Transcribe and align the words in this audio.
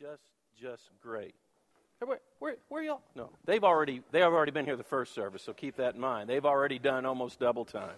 just 0.00 0.22
just 0.58 0.90
great. 1.02 1.34
Where, 1.98 2.18
where, 2.38 2.56
where 2.68 2.80
are 2.80 2.84
y'all? 2.84 3.02
No, 3.14 3.28
they've 3.44 3.62
already 3.62 4.00
they 4.10 4.20
have 4.20 4.32
already 4.32 4.52
been 4.52 4.64
here 4.64 4.76
the 4.76 4.82
first 4.82 5.14
service, 5.14 5.42
so 5.42 5.52
keep 5.52 5.76
that 5.76 5.94
in 5.94 6.00
mind. 6.00 6.30
They've 6.30 6.46
already 6.46 6.78
done 6.78 7.04
almost 7.04 7.38
double 7.38 7.66
time. 7.66 7.96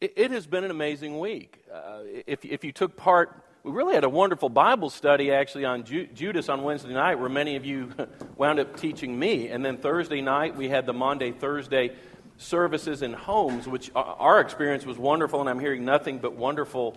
It, 0.00 0.14
it 0.16 0.30
has 0.32 0.46
been 0.46 0.64
an 0.64 0.72
amazing 0.72 1.20
week. 1.20 1.62
Uh, 1.72 2.00
if 2.26 2.44
if 2.44 2.64
you 2.64 2.72
took 2.72 2.96
part, 2.96 3.40
we 3.62 3.70
really 3.70 3.94
had 3.94 4.02
a 4.02 4.08
wonderful 4.08 4.48
Bible 4.48 4.90
study 4.90 5.30
actually 5.30 5.64
on 5.64 5.84
Ju- 5.84 6.08
Judas 6.08 6.48
on 6.48 6.64
Wednesday 6.64 6.92
night, 6.92 7.20
where 7.20 7.28
many 7.28 7.54
of 7.54 7.64
you 7.64 7.92
wound 8.36 8.58
up 8.58 8.76
teaching 8.76 9.16
me, 9.16 9.48
and 9.48 9.64
then 9.64 9.78
Thursday 9.78 10.20
night 10.20 10.56
we 10.56 10.68
had 10.68 10.86
the 10.86 10.92
Maundy 10.92 11.30
Thursday 11.30 11.92
services 12.36 13.02
in 13.02 13.12
homes, 13.12 13.68
which 13.68 13.92
uh, 13.94 14.00
our 14.00 14.40
experience 14.40 14.84
was 14.84 14.98
wonderful, 14.98 15.40
and 15.40 15.48
I'm 15.48 15.60
hearing 15.60 15.84
nothing 15.84 16.18
but 16.18 16.34
wonderful 16.34 16.96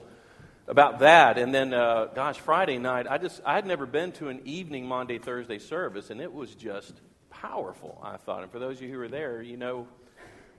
about 0.70 1.00
that. 1.00 1.38
And 1.40 1.54
then, 1.54 1.74
uh, 1.74 2.06
gosh, 2.14 2.38
Friday 2.38 2.78
night, 2.78 3.08
I 3.10 3.18
just 3.18 3.42
I 3.44 3.56
had 3.56 3.66
never 3.66 3.86
been 3.86 4.12
to 4.14 4.30
an 4.30 4.42
evening 4.46 4.86
Maundy 4.86 5.18
Thursday 5.18 5.58
service, 5.58 6.12
and 6.12 6.22
it 6.22 6.32
was 6.32 6.54
just 6.56 6.94
powerful. 7.30 8.00
I 8.04 8.18
thought, 8.18 8.44
and 8.44 8.52
for 8.52 8.60
those 8.60 8.78
of 8.78 8.84
you 8.84 8.94
who 8.94 9.00
were 9.00 9.08
there, 9.08 9.42
you 9.42 9.58
know 9.58 9.88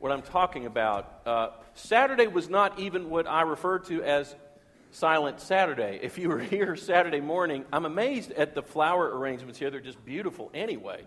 what 0.00 0.12
I'm 0.12 0.22
talking 0.22 0.66
about. 0.66 1.20
Uh, 1.24 1.48
Saturday 1.74 2.26
was 2.26 2.48
not 2.48 2.78
even 2.78 3.08
what 3.08 3.26
I 3.28 3.42
refer 3.42 3.78
to 3.80 4.02
as 4.02 4.34
Silent 4.90 5.40
Saturday. 5.40 6.00
If 6.02 6.18
you 6.18 6.28
were 6.28 6.38
here 6.40 6.74
Saturday 6.74 7.20
morning, 7.20 7.64
I'm 7.72 7.84
amazed 7.84 8.32
at 8.32 8.54
the 8.54 8.62
flower 8.62 9.16
arrangements 9.16 9.58
here. 9.58 9.70
They're 9.70 9.80
just 9.80 10.04
beautiful 10.04 10.50
anyway. 10.52 11.04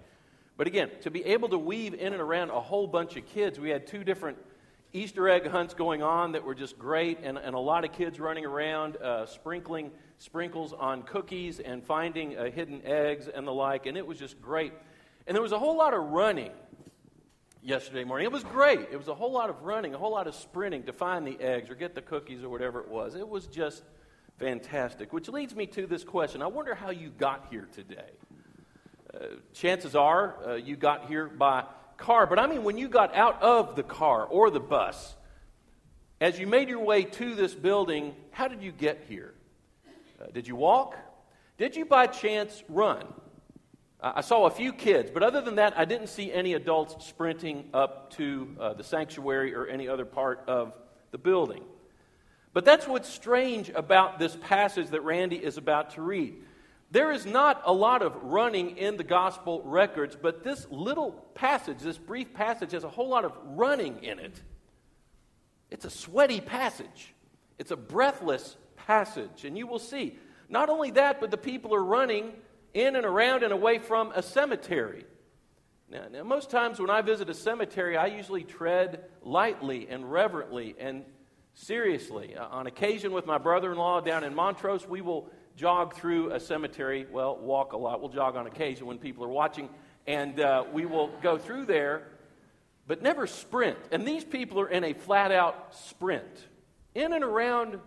But 0.56 0.68
again, 0.68 0.92
to 1.02 1.12
be 1.12 1.26
able 1.26 1.50
to 1.50 1.58
weave 1.58 1.94
in 1.96 2.14
and 2.14 2.22
around 2.22 2.52
a 2.52 2.62
whole 2.62 2.88
bunch 2.88 3.18
of 3.18 3.26
kids, 3.26 3.60
we 3.60 3.70
had 3.70 3.88
two 3.88 4.04
different 4.04 4.38
Easter 4.96 5.28
egg 5.28 5.48
hunts 5.48 5.74
going 5.74 6.04
on 6.04 6.34
that 6.34 6.44
were 6.44 6.54
just 6.54 6.78
great, 6.78 7.18
and, 7.24 7.40
and 7.40 7.56
a 7.56 7.60
lot 7.60 7.84
of 7.84 7.92
kids 7.92 8.20
running 8.20 8.46
around 8.46 8.96
uh, 8.98 9.26
sprinkling 9.26 9.90
sprinkles 10.20 10.72
on 10.72 11.02
cookies 11.02 11.60
and 11.60 11.84
finding 11.84 12.38
uh, 12.38 12.52
hidden 12.52 12.80
eggs 12.86 13.28
and 13.28 13.48
the 13.48 13.52
like, 13.52 13.88
and 13.88 13.98
it 13.98 14.06
was 14.06 14.20
just 14.20 14.40
great. 14.40 14.72
And 15.26 15.36
there 15.36 15.42
was 15.42 15.52
a 15.52 15.58
whole 15.58 15.76
lot 15.76 15.96
of 15.96 16.04
running 16.12 16.52
yesterday 17.64 18.04
morning. 18.04 18.26
It 18.26 18.32
was 18.32 18.44
great. 18.44 18.82
It 18.92 18.98
was 18.98 19.08
a 19.08 19.16
whole 19.16 19.32
lot 19.32 19.50
of 19.50 19.64
running, 19.64 19.96
a 19.96 19.98
whole 19.98 20.12
lot 20.12 20.28
of 20.28 20.36
sprinting 20.36 20.84
to 20.84 20.94
find 20.94 21.26
the 21.26 21.40
eggs 21.42 21.72
or 21.72 21.76
get 21.76 21.96
the 21.96 22.02
cookies 22.02 22.44
or 22.44 22.50
whatever 22.50 22.80
it 22.80 22.88
was. 22.88 23.16
It 23.16 23.28
was 23.28 23.48
just 23.48 23.84
fantastic, 24.38 25.12
which 25.12 25.28
leads 25.28 25.56
me 25.56 25.66
to 25.68 25.88
this 25.88 26.04
question. 26.04 26.44
I 26.44 26.48
wonder 26.48 26.76
how 26.76 26.92
you 26.92 27.10
got 27.10 27.48
here 27.50 27.68
today. 27.74 28.12
Uh, 29.12 29.26
chances 29.54 29.96
are 29.96 30.38
uh, 30.48 30.54
you 30.54 30.76
got 30.76 31.08
here 31.08 31.28
by 31.28 31.64
car, 32.04 32.28
but 32.28 32.38
I 32.38 32.48
mean 32.48 32.64
when 32.64 32.78
you 32.78 32.90
got 32.90 33.16
out 33.16 33.42
of 33.42 33.76
the 33.76 33.84
car 33.84 34.26
or 34.26 34.50
the 34.50 34.60
bus, 34.60 35.16
as 36.20 36.38
you 36.38 36.48
made 36.48 36.70
your 36.70 36.80
way 36.80 37.04
to 37.04 37.36
this 37.36 37.54
building, 37.54 38.14
how 38.32 38.48
did 38.48 38.62
you 38.62 38.72
get 38.72 39.06
here? 39.08 39.34
Uh, 40.22 40.26
did 40.34 40.48
you 40.48 40.56
walk? 40.56 40.96
Did 41.58 41.76
you 41.76 41.86
by 41.86 42.08
chance 42.08 42.64
run? 42.70 43.06
I 44.02 44.20
saw 44.20 44.46
a 44.48 44.52
few 44.52 44.74
kids, 44.74 45.12
but 45.14 45.24
other 45.24 45.40
than 45.40 45.56
that, 45.56 45.80
I 45.80 45.86
didn't 45.86 46.08
see 46.08 46.30
any 46.32 46.56
adults 46.56 47.06
sprinting 47.06 47.70
up 47.74 48.12
to 48.18 48.54
uh, 48.60 48.74
the 48.74 48.84
sanctuary 48.84 49.56
or 49.56 49.66
any 49.66 49.88
other 49.88 50.04
part 50.04 50.44
of 50.46 50.74
the 51.12 51.18
building. 51.18 51.64
But 52.52 52.66
that's 52.66 52.86
what's 52.86 53.08
strange 53.08 53.70
about 53.70 54.20
this 54.20 54.38
passage 54.42 54.90
that 54.90 55.04
Randy 55.04 55.38
is 55.38 55.58
about 55.58 55.92
to 55.92 56.02
read. 56.02 56.36
There 56.94 57.12
is 57.12 57.26
not 57.26 57.64
a 57.66 57.74
lot 57.74 58.04
of 58.04 58.16
running 58.22 58.78
in 58.78 58.98
the 58.98 59.04
gospel 59.04 59.64
records, 59.66 60.16
but 60.16 60.44
this 60.44 60.68
little 60.70 61.14
passage, 61.34 61.80
this 61.80 61.98
brief 61.98 62.36
passage, 62.36 62.74
has 62.74 62.84
a 62.84 62.90
whole 62.90 63.10
lot 63.10 63.26
of 63.26 63.36
running 63.44 64.04
in 64.04 64.20
it. 64.20 64.40
It's 65.72 65.86
a 65.86 65.90
sweaty 65.90 66.40
passage, 66.40 67.16
it's 67.58 67.72
a 67.72 67.76
breathless 67.76 68.58
passage. 68.76 69.44
And 69.44 69.58
you 69.58 69.66
will 69.66 69.80
see, 69.80 70.20
not 70.50 70.70
only 70.70 70.92
that, 70.92 71.20
but 71.20 71.32
the 71.32 71.38
people 71.38 71.74
are 71.74 71.84
running 71.84 72.32
in 72.76 72.96
and 72.96 73.08
around 73.08 73.42
and 73.42 73.52
away 73.52 73.80
from 73.80 74.12
a 74.12 74.22
cemetery. 74.22 75.06
Now, 75.90 76.06
now, 76.12 76.22
most 76.22 76.52
times 76.52 76.80
when 76.80 76.92
I 76.92 77.02
visit 77.02 77.28
a 77.28 77.34
cemetery, 77.34 77.98
I 77.98 78.06
usually 78.06 78.44
tread 78.44 79.06
lightly 79.24 79.88
and 79.90 80.12
reverently 80.12 80.76
and 80.80 81.06
seriously. 81.56 82.36
Uh, 82.36 82.46
on 82.50 82.68
occasion, 82.68 83.14
with 83.14 83.26
my 83.26 83.40
brother 83.40 83.72
in 83.72 83.80
law 83.80 84.00
down 84.00 84.24
in 84.24 84.36
Montrose, 84.36 84.88
we 84.88 85.02
will 85.02 85.32
jog 85.56 85.96
through 85.96 86.32
a 86.32 86.40
cemetery. 86.40 87.06
Well, 87.12 87.38
walk 87.38 87.74
a 87.74 87.78
lot. 87.78 88.02
We'll 88.02 88.10
jog 88.10 88.36
on 88.36 88.48
occasion 88.48 88.88
when 88.88 88.98
people 88.98 89.24
are 89.24 89.30
watching. 89.30 89.70
And 90.08 90.40
uh, 90.40 90.66
we 90.72 90.86
will 90.86 91.10
go 91.22 91.38
through 91.38 91.66
there, 91.66 92.08
but 92.88 93.02
never 93.02 93.28
sprint. 93.28 93.78
And 93.92 94.06
these 94.06 94.24
people 94.24 94.60
are 94.60 94.70
in 94.70 94.84
a 94.84 94.94
flat 94.94 95.32
out 95.32 95.76
sprint 95.76 96.48
in 96.94 97.14
and 97.14 97.24
around 97.24 97.80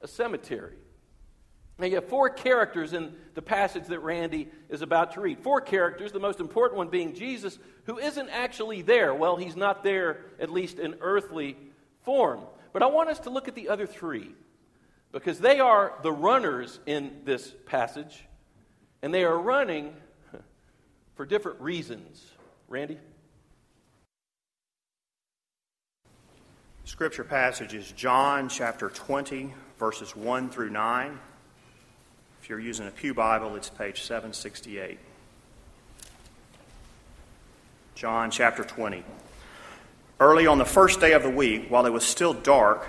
a 0.00 0.08
cemetery. 0.08 0.76
Now, 1.78 1.86
you 1.86 1.94
have 1.94 2.08
four 2.08 2.28
characters 2.28 2.92
in 2.92 3.14
the 3.34 3.40
passage 3.40 3.86
that 3.86 4.00
Randy 4.00 4.48
is 4.68 4.82
about 4.82 5.12
to 5.12 5.22
read. 5.22 5.38
Four 5.38 5.62
characters, 5.62 6.12
the 6.12 6.20
most 6.20 6.38
important 6.38 6.76
one 6.76 6.88
being 6.88 7.14
Jesus, 7.14 7.58
who 7.84 7.98
isn't 7.98 8.28
actually 8.28 8.82
there. 8.82 9.14
Well, 9.14 9.36
he's 9.36 9.56
not 9.56 9.82
there, 9.82 10.18
at 10.38 10.50
least 10.50 10.78
in 10.78 10.96
earthly 11.00 11.56
form. 12.02 12.40
But 12.74 12.82
I 12.82 12.86
want 12.86 13.08
us 13.08 13.20
to 13.20 13.30
look 13.30 13.48
at 13.48 13.54
the 13.54 13.70
other 13.70 13.86
three 13.86 14.34
because 15.12 15.40
they 15.40 15.60
are 15.60 15.92
the 16.02 16.12
runners 16.12 16.78
in 16.86 17.22
this 17.24 17.52
passage, 17.66 18.24
and 19.02 19.12
they 19.12 19.24
are 19.24 19.38
running 19.38 19.94
for 21.16 21.26
different 21.26 21.60
reasons. 21.60 22.24
Randy? 22.68 22.98
Scripture 26.84 27.24
passage 27.24 27.74
is 27.74 27.92
John 27.92 28.48
chapter 28.48 28.88
20, 28.88 29.52
verses 29.78 30.14
1 30.14 30.50
through 30.50 30.70
9. 30.70 31.18
If 32.42 32.48
you're 32.48 32.60
using 32.60 32.86
a 32.86 32.90
Pew 32.90 33.14
Bible, 33.14 33.56
it's 33.56 33.70
page 33.70 34.02
768. 34.02 34.98
John 37.94 38.30
chapter 38.30 38.64
20. 38.64 39.04
Early 40.18 40.46
on 40.46 40.58
the 40.58 40.64
first 40.64 41.00
day 41.00 41.12
of 41.12 41.22
the 41.22 41.30
week, 41.30 41.70
while 41.70 41.86
it 41.86 41.92
was 41.92 42.04
still 42.04 42.32
dark, 42.32 42.88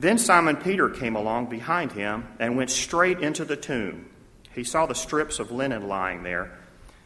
Then 0.00 0.16
Simon 0.16 0.56
Peter 0.56 0.88
came 0.88 1.14
along 1.14 1.50
behind 1.50 1.92
him 1.92 2.26
and 2.38 2.56
went 2.56 2.70
straight 2.70 3.20
into 3.20 3.44
the 3.44 3.56
tomb. 3.56 4.08
He 4.54 4.64
saw 4.64 4.86
the 4.86 4.94
strips 4.94 5.38
of 5.38 5.52
linen 5.52 5.88
lying 5.88 6.22
there, 6.22 6.58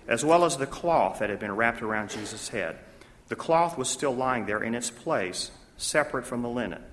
as 0.06 0.25
well 0.25 0.44
as 0.44 0.56
the 0.56 0.66
cloth 0.66 1.19
that 1.19 1.28
had 1.28 1.41
been 1.41 1.56
wrapped 1.56 1.83
around 1.83 2.10
Jesus' 2.10 2.50
head. 2.50 2.78
The 3.27 3.34
cloth 3.34 3.77
was 3.77 3.88
still 3.88 4.15
lying 4.15 4.47
there 4.47 4.62
in 4.62 4.77
its 4.77 4.91
place, 4.91 5.50
separate 5.77 6.25
from 6.25 6.43
the 6.43 6.49
linen. 6.49 6.84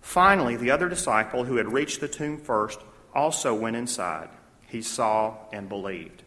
Finally, 0.00 0.56
the 0.56 0.72
other 0.72 0.88
disciple 0.88 1.44
who 1.44 1.54
had 1.54 1.72
reached 1.72 2.00
the 2.00 2.08
tomb 2.08 2.38
first 2.38 2.80
also 3.14 3.54
went 3.54 3.76
inside. 3.76 4.30
He 4.66 4.82
saw 4.82 5.36
and 5.52 5.68
believed. 5.68 6.24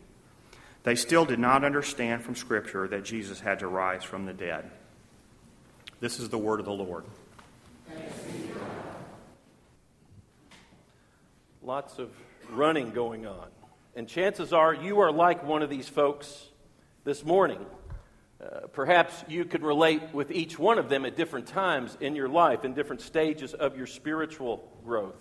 They 0.83 0.95
still 0.95 1.25
did 1.25 1.39
not 1.39 1.65
understand 1.65 2.23
from 2.23 2.35
Scripture 2.37 2.87
that 2.87 3.03
Jesus 3.03 3.41
had 3.41 3.59
to 3.59 3.67
rise 3.67 4.05
from 4.05 4.25
the 4.25 4.33
dead. 4.33 4.71
This 5.99 6.17
is 6.17 6.29
the 6.29 6.37
word 6.37 6.61
of 6.61 6.65
the 6.65 6.71
Lord. 6.71 7.03
Lots 11.63 11.99
of 11.99 12.09
running 12.49 12.91
going 12.91 13.27
on. 13.27 13.47
And 13.95 14.07
chances 14.07 14.51
are 14.51 14.73
you 14.73 15.01
are 15.01 15.11
like 15.11 15.43
one 15.43 15.61
of 15.61 15.69
these 15.69 15.87
folks 15.87 16.47
this 17.03 17.23
morning. 17.23 17.63
Uh, 18.41 18.61
perhaps 18.73 19.23
you 19.27 19.45
could 19.45 19.61
relate 19.61 20.01
with 20.11 20.31
each 20.31 20.57
one 20.57 20.79
of 20.79 20.89
them 20.89 21.05
at 21.05 21.15
different 21.15 21.45
times 21.45 21.95
in 22.01 22.15
your 22.15 22.27
life, 22.27 22.65
in 22.65 22.73
different 22.73 23.01
stages 23.01 23.53
of 23.53 23.77
your 23.77 23.85
spiritual 23.85 24.67
growth. 24.83 25.15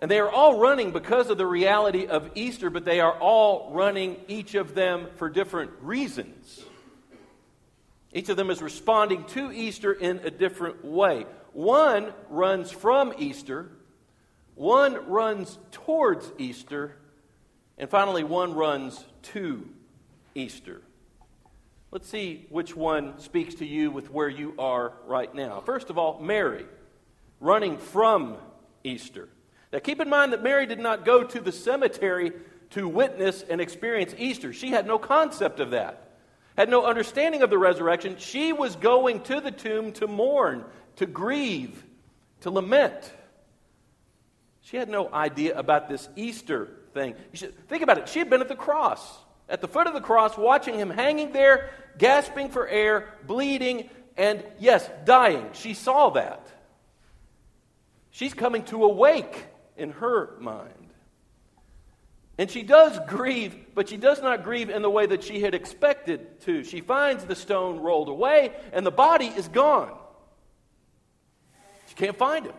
And 0.00 0.10
they 0.10 0.18
are 0.18 0.30
all 0.30 0.58
running 0.58 0.92
because 0.92 1.28
of 1.28 1.36
the 1.36 1.46
reality 1.46 2.06
of 2.06 2.30
Easter, 2.34 2.70
but 2.70 2.86
they 2.86 3.00
are 3.00 3.18
all 3.18 3.70
running, 3.74 4.16
each 4.28 4.54
of 4.54 4.74
them, 4.74 5.08
for 5.16 5.28
different 5.28 5.72
reasons. 5.82 6.64
Each 8.14 8.30
of 8.30 8.38
them 8.38 8.48
is 8.48 8.62
responding 8.62 9.24
to 9.24 9.52
Easter 9.52 9.92
in 9.92 10.20
a 10.20 10.30
different 10.30 10.84
way. 10.84 11.26
One 11.52 12.14
runs 12.30 12.70
from 12.70 13.12
Easter, 13.18 13.70
one 14.58 15.08
runs 15.08 15.56
towards 15.70 16.32
Easter, 16.36 16.96
and 17.78 17.88
finally, 17.88 18.24
one 18.24 18.54
runs 18.54 19.04
to 19.22 19.68
Easter. 20.34 20.82
Let's 21.92 22.08
see 22.08 22.44
which 22.50 22.76
one 22.76 23.18
speaks 23.20 23.54
to 23.56 23.66
you 23.66 23.90
with 23.92 24.10
where 24.10 24.28
you 24.28 24.54
are 24.58 24.92
right 25.06 25.32
now. 25.32 25.60
First 25.60 25.90
of 25.90 25.96
all, 25.96 26.20
Mary, 26.20 26.66
running 27.40 27.78
from 27.78 28.36
Easter. 28.82 29.28
Now, 29.72 29.78
keep 29.78 30.00
in 30.00 30.08
mind 30.08 30.32
that 30.32 30.42
Mary 30.42 30.66
did 30.66 30.80
not 30.80 31.04
go 31.04 31.22
to 31.22 31.40
the 31.40 31.52
cemetery 31.52 32.32
to 32.70 32.88
witness 32.88 33.42
and 33.48 33.60
experience 33.60 34.12
Easter. 34.18 34.52
She 34.52 34.70
had 34.70 34.86
no 34.86 34.98
concept 34.98 35.60
of 35.60 35.70
that, 35.70 36.16
had 36.56 36.68
no 36.68 36.84
understanding 36.84 37.42
of 37.42 37.50
the 37.50 37.58
resurrection. 37.58 38.16
She 38.18 38.52
was 38.52 38.74
going 38.74 39.20
to 39.22 39.40
the 39.40 39.52
tomb 39.52 39.92
to 39.92 40.08
mourn, 40.08 40.64
to 40.96 41.06
grieve, 41.06 41.84
to 42.40 42.50
lament. 42.50 43.12
She 44.62 44.76
had 44.76 44.88
no 44.88 45.12
idea 45.12 45.58
about 45.58 45.88
this 45.88 46.08
Easter 46.16 46.68
thing. 46.92 47.14
Should, 47.32 47.68
think 47.68 47.82
about 47.82 47.98
it. 47.98 48.08
She 48.08 48.18
had 48.18 48.28
been 48.28 48.40
at 48.40 48.48
the 48.48 48.56
cross, 48.56 49.00
at 49.48 49.60
the 49.60 49.68
foot 49.68 49.86
of 49.86 49.94
the 49.94 50.00
cross, 50.00 50.36
watching 50.36 50.74
him 50.74 50.90
hanging 50.90 51.32
there, 51.32 51.70
gasping 51.96 52.50
for 52.50 52.68
air, 52.68 53.14
bleeding, 53.26 53.88
and 54.16 54.44
yes, 54.58 54.88
dying. 55.04 55.48
She 55.52 55.74
saw 55.74 56.10
that. 56.10 56.46
She's 58.10 58.34
coming 58.34 58.64
to 58.64 58.84
awake 58.84 59.46
in 59.76 59.92
her 59.92 60.36
mind. 60.40 60.72
And 62.36 62.48
she 62.48 62.62
does 62.62 62.98
grieve, 63.08 63.56
but 63.74 63.88
she 63.88 63.96
does 63.96 64.22
not 64.22 64.44
grieve 64.44 64.70
in 64.70 64.82
the 64.82 64.90
way 64.90 65.06
that 65.06 65.24
she 65.24 65.40
had 65.40 65.54
expected 65.54 66.40
to. 66.42 66.62
She 66.62 66.80
finds 66.80 67.24
the 67.24 67.34
stone 67.34 67.80
rolled 67.80 68.08
away, 68.08 68.52
and 68.72 68.86
the 68.86 68.92
body 68.92 69.26
is 69.26 69.48
gone. 69.48 69.92
She 71.88 71.94
can't 71.96 72.16
find 72.16 72.46
him. 72.46 72.54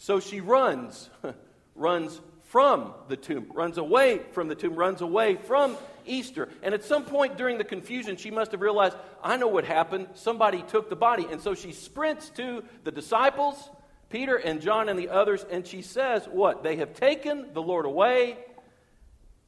So 0.00 0.18
she 0.18 0.40
runs, 0.40 1.10
runs 1.74 2.22
from 2.44 2.94
the 3.08 3.18
tomb, 3.18 3.48
runs 3.52 3.76
away 3.76 4.22
from 4.32 4.48
the 4.48 4.54
tomb, 4.54 4.74
runs 4.74 5.02
away 5.02 5.36
from 5.36 5.76
Easter. 6.06 6.48
And 6.62 6.72
at 6.72 6.84
some 6.84 7.04
point 7.04 7.36
during 7.36 7.58
the 7.58 7.64
confusion, 7.64 8.16
she 8.16 8.30
must 8.30 8.52
have 8.52 8.62
realized, 8.62 8.96
I 9.22 9.36
know 9.36 9.48
what 9.48 9.66
happened. 9.66 10.08
Somebody 10.14 10.62
took 10.62 10.88
the 10.88 10.96
body. 10.96 11.26
And 11.30 11.42
so 11.42 11.54
she 11.54 11.72
sprints 11.72 12.30
to 12.30 12.64
the 12.82 12.90
disciples 12.90 13.68
Peter 14.08 14.36
and 14.36 14.62
John 14.62 14.88
and 14.88 14.98
the 14.98 15.10
others, 15.10 15.44
and 15.50 15.66
she 15.66 15.82
says, 15.82 16.26
What? 16.26 16.62
They 16.62 16.76
have 16.76 16.94
taken 16.94 17.52
the 17.52 17.62
Lord 17.62 17.84
away, 17.84 18.38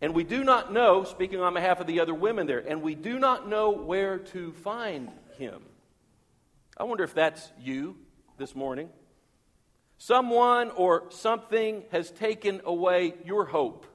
and 0.03 0.15
we 0.15 0.23
do 0.23 0.45
not 0.45 0.71
know, 0.71 1.05
speaking 1.05 1.41
on 1.41 1.55
behalf 1.55 1.81
of 1.81 1.87
the 1.87 2.01
other 2.01 2.15
women 2.15 2.47
there, 2.47 2.61
and 2.61 2.83
we 2.83 2.95
do 2.95 3.19
not 3.19 3.49
know 3.49 3.71
where 3.71 4.19
to 4.19 4.53
find 4.53 5.11
him. 5.39 5.63
I 6.77 6.85
wonder 6.85 7.05
if 7.05 7.15
that's 7.15 7.51
you 7.59 7.97
this 8.37 8.55
morning. 8.55 8.91
Someone 10.03 10.73
or 10.73 11.05
something 11.11 11.85
has 11.93 12.11
taken 12.11 12.61
away 12.65 13.15
your 13.25 13.45
hope, 13.45 13.87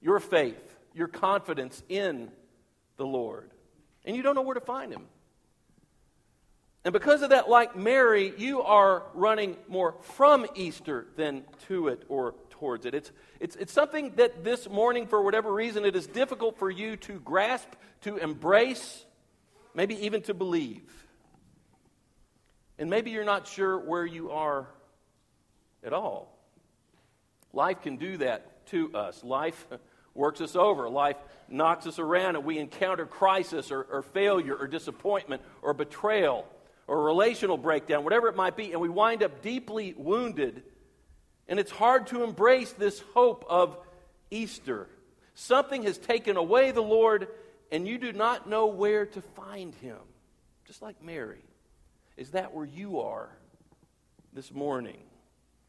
your 0.00 0.18
faith, 0.18 0.76
your 0.94 1.06
confidence 1.06 1.80
in 1.88 2.32
the 2.96 3.06
Lord, 3.06 3.48
and 4.04 4.16
you 4.16 4.24
don't 4.24 4.34
know 4.34 4.42
where 4.42 4.54
to 4.54 4.60
find 4.60 4.92
him. 4.92 5.04
And 6.84 6.92
because 6.92 7.22
of 7.22 7.30
that, 7.30 7.48
like 7.48 7.76
Mary, 7.76 8.34
you 8.36 8.62
are 8.62 9.04
running 9.14 9.56
more 9.68 9.94
from 10.00 10.44
Easter 10.56 11.06
than 11.14 11.44
to 11.68 11.86
it 11.86 12.02
or 12.08 12.34
towards 12.50 12.84
it. 12.84 12.96
It's, 12.96 13.12
it's, 13.38 13.54
it's 13.54 13.72
something 13.72 14.14
that 14.16 14.42
this 14.42 14.68
morning, 14.68 15.06
for 15.06 15.22
whatever 15.22 15.54
reason, 15.54 15.84
it 15.84 15.94
is 15.94 16.08
difficult 16.08 16.58
for 16.58 16.68
you 16.68 16.96
to 16.96 17.20
grasp, 17.20 17.68
to 18.00 18.16
embrace, 18.16 19.04
maybe 19.72 20.04
even 20.04 20.20
to 20.22 20.34
believe. 20.34 20.82
And 22.76 22.90
maybe 22.90 23.12
you're 23.12 23.24
not 23.24 23.46
sure 23.46 23.78
where 23.78 24.04
you 24.04 24.32
are 24.32 24.66
at 25.84 25.92
all. 25.92 26.36
Life 27.52 27.82
can 27.82 27.96
do 27.96 28.18
that 28.18 28.66
to 28.66 28.94
us. 28.94 29.22
Life 29.24 29.66
works 30.14 30.40
us 30.40 30.56
over. 30.56 30.88
Life 30.88 31.16
knocks 31.48 31.86
us 31.86 31.98
around, 31.98 32.36
and 32.36 32.44
we 32.44 32.58
encounter 32.58 33.06
crisis 33.06 33.70
or, 33.70 33.82
or 33.82 34.02
failure 34.02 34.54
or 34.54 34.66
disappointment 34.66 35.42
or 35.62 35.72
betrayal 35.72 36.46
or 36.86 37.02
relational 37.04 37.58
breakdown, 37.58 38.02
whatever 38.02 38.28
it 38.28 38.36
might 38.36 38.56
be, 38.56 38.72
and 38.72 38.80
we 38.80 38.88
wind 38.88 39.22
up 39.22 39.42
deeply 39.42 39.94
wounded. 39.96 40.62
And 41.46 41.60
it's 41.60 41.70
hard 41.70 42.08
to 42.08 42.24
embrace 42.24 42.72
this 42.72 43.00
hope 43.14 43.44
of 43.48 43.76
Easter. 44.30 44.88
Something 45.34 45.84
has 45.84 45.98
taken 45.98 46.36
away 46.36 46.72
the 46.72 46.82
Lord, 46.82 47.28
and 47.70 47.86
you 47.86 47.98
do 47.98 48.12
not 48.12 48.48
know 48.48 48.66
where 48.66 49.06
to 49.06 49.20
find 49.20 49.74
him. 49.76 49.98
Just 50.66 50.82
like 50.82 51.02
Mary. 51.02 51.44
Is 52.16 52.30
that 52.30 52.52
where 52.52 52.66
you 52.66 53.00
are 53.00 53.28
this 54.32 54.52
morning? 54.52 54.98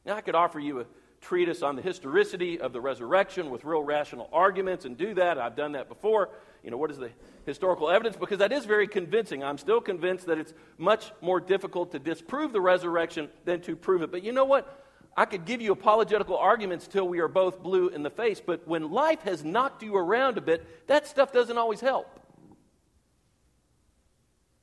Now, 0.10 0.16
I 0.16 0.22
could 0.22 0.34
offer 0.34 0.60
you 0.60 0.80
a 0.80 0.86
treatise 1.22 1.62
on 1.62 1.76
the 1.76 1.84
historicity 1.84 2.60
of 2.60 2.74
the 2.74 2.82
resurrection 2.82 3.52
with 3.52 3.64
real 3.64 3.84
rational 3.84 4.28
arguments 4.34 4.86
and 4.86 4.98
do 4.98 5.14
that. 5.14 5.38
I've 5.38 5.56
done 5.56 5.74
that 5.74 5.88
before. 5.88 6.30
You 6.64 6.72
know, 6.72 6.78
what 6.78 6.90
is 6.90 6.98
the 6.98 7.12
historical 7.46 7.92
evidence? 7.92 8.18
Because 8.18 8.40
that 8.40 8.52
is 8.52 8.66
very 8.66 8.88
convincing. 8.88 9.44
I'm 9.44 9.60
still 9.60 9.80
convinced 9.80 10.26
that 10.26 10.40
it's 10.40 10.56
much 10.80 11.12
more 11.22 11.40
difficult 11.40 11.92
to 11.92 12.00
disprove 12.00 12.54
the 12.54 12.60
resurrection 12.60 13.30
than 13.46 13.62
to 13.62 13.76
prove 13.76 14.02
it. 14.02 14.10
But 14.10 14.24
you 14.24 14.32
know 14.32 14.46
what? 14.46 14.84
I 15.16 15.26
could 15.26 15.46
give 15.46 15.62
you 15.62 15.74
apologetical 15.74 16.38
arguments 16.38 16.88
till 16.88 17.08
we 17.08 17.20
are 17.20 17.28
both 17.28 17.62
blue 17.62 17.90
in 17.90 18.02
the 18.02 18.10
face, 18.10 18.42
but 18.44 18.68
when 18.68 18.90
life 18.90 19.22
has 19.22 19.46
knocked 19.46 19.84
you 19.84 19.96
around 19.96 20.40
a 20.40 20.42
bit, 20.42 20.88
that 20.88 21.06
stuff 21.06 21.32
doesn't 21.32 21.60
always 21.60 21.82
help. 21.82 22.20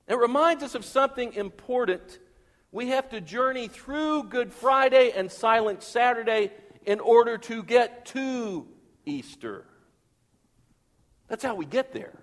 It 0.09 0.19
reminds 0.19 0.65
us 0.65 0.75
of 0.75 0.85
something 0.85 1.35
important. 1.35 2.19
We 2.73 2.89
have 2.89 3.09
to 3.11 3.21
journey 3.21 3.69
through 3.69 4.25
Good 4.25 4.53
Friday 4.53 5.13
and 5.15 5.31
Silent 5.31 5.83
Saturday 5.83 6.51
in 6.85 7.01
order 7.01 7.39
to 7.39 7.63
get 7.63 8.07
to 8.07 8.67
Easter. 9.05 9.65
That's 11.29 11.45
how 11.45 11.55
we 11.55 11.65
get 11.65 11.93
there. 11.93 12.19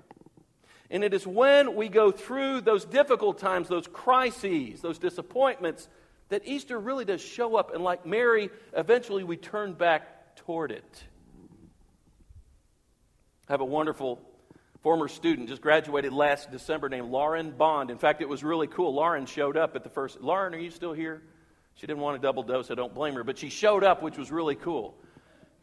And 0.90 1.04
it 1.04 1.14
is 1.14 1.26
when 1.26 1.76
we 1.76 1.90
go 1.90 2.12
through 2.12 2.62
those 2.62 2.86
difficult 2.86 3.40
times, 3.40 3.68
those 3.68 3.88
crises, 3.88 4.82
those 4.82 5.00
disappointments, 5.00 5.88
that 6.30 6.44
Easter 6.46 6.80
really 6.80 7.04
does 7.04 7.22
show 7.22 7.56
up. 7.56 7.74
And 7.74 7.84
like 7.84 8.06
Mary, 8.06 8.50
eventually 8.76 9.24
we 9.24 9.38
turn 9.38 9.74
back 9.74 10.36
toward 10.36 10.72
it. 10.72 11.04
I 13.50 13.54
have 13.54 13.62
a 13.62 13.66
wonderful 13.66 14.22
former 14.84 15.08
student, 15.08 15.48
just 15.48 15.62
graduated 15.62 16.12
last 16.12 16.52
December, 16.52 16.90
named 16.90 17.10
Lauren 17.10 17.52
Bond. 17.52 17.90
In 17.90 17.98
fact, 17.98 18.22
it 18.22 18.28
was 18.28 18.44
really 18.44 18.68
cool. 18.68 18.94
Lauren 18.94 19.26
showed 19.26 19.56
up 19.56 19.78
at 19.78 19.84
the 19.84 19.90
first. 19.90 20.20
Lauren, 20.22 20.54
are 20.54 20.60
you 20.60 20.70
still 20.70 20.92
here? 20.92 21.24
She 21.76 21.88
didn't 21.88 22.02
want 22.02 22.18
a 22.18 22.20
double 22.20 22.44
dose, 22.44 22.70
I 22.70 22.76
don't 22.76 22.94
blame 22.94 23.16
her, 23.16 23.24
but 23.24 23.38
she 23.38 23.50
showed 23.50 23.84
up, 23.84 24.04
which 24.04 24.18
was 24.18 24.30
really 24.30 24.56
cool. 24.56 24.96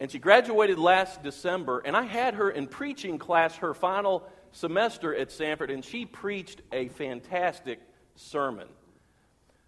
And 0.00 0.10
she 0.10 0.18
graduated 0.18 0.78
last 0.78 1.22
December, 1.22 1.82
and 1.84 1.94
I 1.94 2.02
had 2.02 2.34
her 2.34 2.50
in 2.50 2.66
preaching 2.66 3.18
class 3.18 3.56
her 3.56 3.74
final 3.74 4.26
semester 4.52 5.14
at 5.14 5.28
Samford, 5.28 5.72
and 5.72 5.84
she 5.84 6.06
preached 6.06 6.62
a 6.72 6.88
fantastic 6.88 7.78
sermon. 8.16 8.66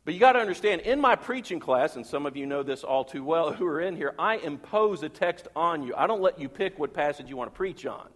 But 0.07 0.15
you 0.15 0.21
got 0.21 0.33
to 0.33 0.41
understand, 0.41 0.81
in 0.81 0.99
my 0.99 1.15
preaching 1.15 1.61
class, 1.61 1.95
and 1.95 2.05
some 2.05 2.25
of 2.25 2.37
you 2.37 2.47
know 2.47 2.63
this 2.63 2.83
all 2.83 3.05
too 3.05 3.23
well 3.23 3.53
who 3.53 3.67
are 3.67 3.83
in 3.83 3.97
here, 3.97 4.15
I 4.19 4.37
impose 4.37 5.03
a 5.03 5.11
text 5.11 5.47
on 5.55 5.83
you. 5.83 5.95
I 5.95 6.07
don't 6.07 6.23
let 6.23 6.41
you 6.41 6.49
pick 6.49 6.79
what 6.79 6.95
passage 6.95 7.29
you 7.29 7.37
want 7.37 7.53
to 7.53 7.57
preach 7.57 7.85
on. 7.85 8.09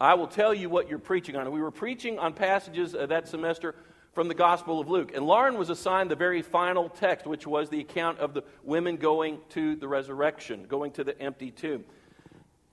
I 0.00 0.14
will 0.14 0.26
tell 0.26 0.52
you 0.52 0.68
what 0.68 0.88
you're 0.88 0.98
preaching 0.98 1.36
on. 1.36 1.50
We 1.52 1.60
were 1.60 1.70
preaching 1.70 2.18
on 2.18 2.32
passages 2.32 2.94
uh, 2.94 3.06
that 3.06 3.28
semester 3.28 3.74
from 4.12 4.28
the 4.28 4.34
Gospel 4.34 4.80
of 4.80 4.88
Luke. 4.88 5.12
And 5.14 5.26
Lauren 5.26 5.56
was 5.56 5.70
assigned 5.70 6.10
the 6.10 6.16
very 6.16 6.42
final 6.42 6.88
text, 6.88 7.26
which 7.26 7.46
was 7.46 7.68
the 7.68 7.80
account 7.80 8.18
of 8.18 8.34
the 8.34 8.42
women 8.62 8.96
going 8.96 9.38
to 9.50 9.76
the 9.76 9.88
resurrection, 9.88 10.66
going 10.68 10.92
to 10.92 11.04
the 11.04 11.20
empty 11.20 11.50
tomb. 11.50 11.84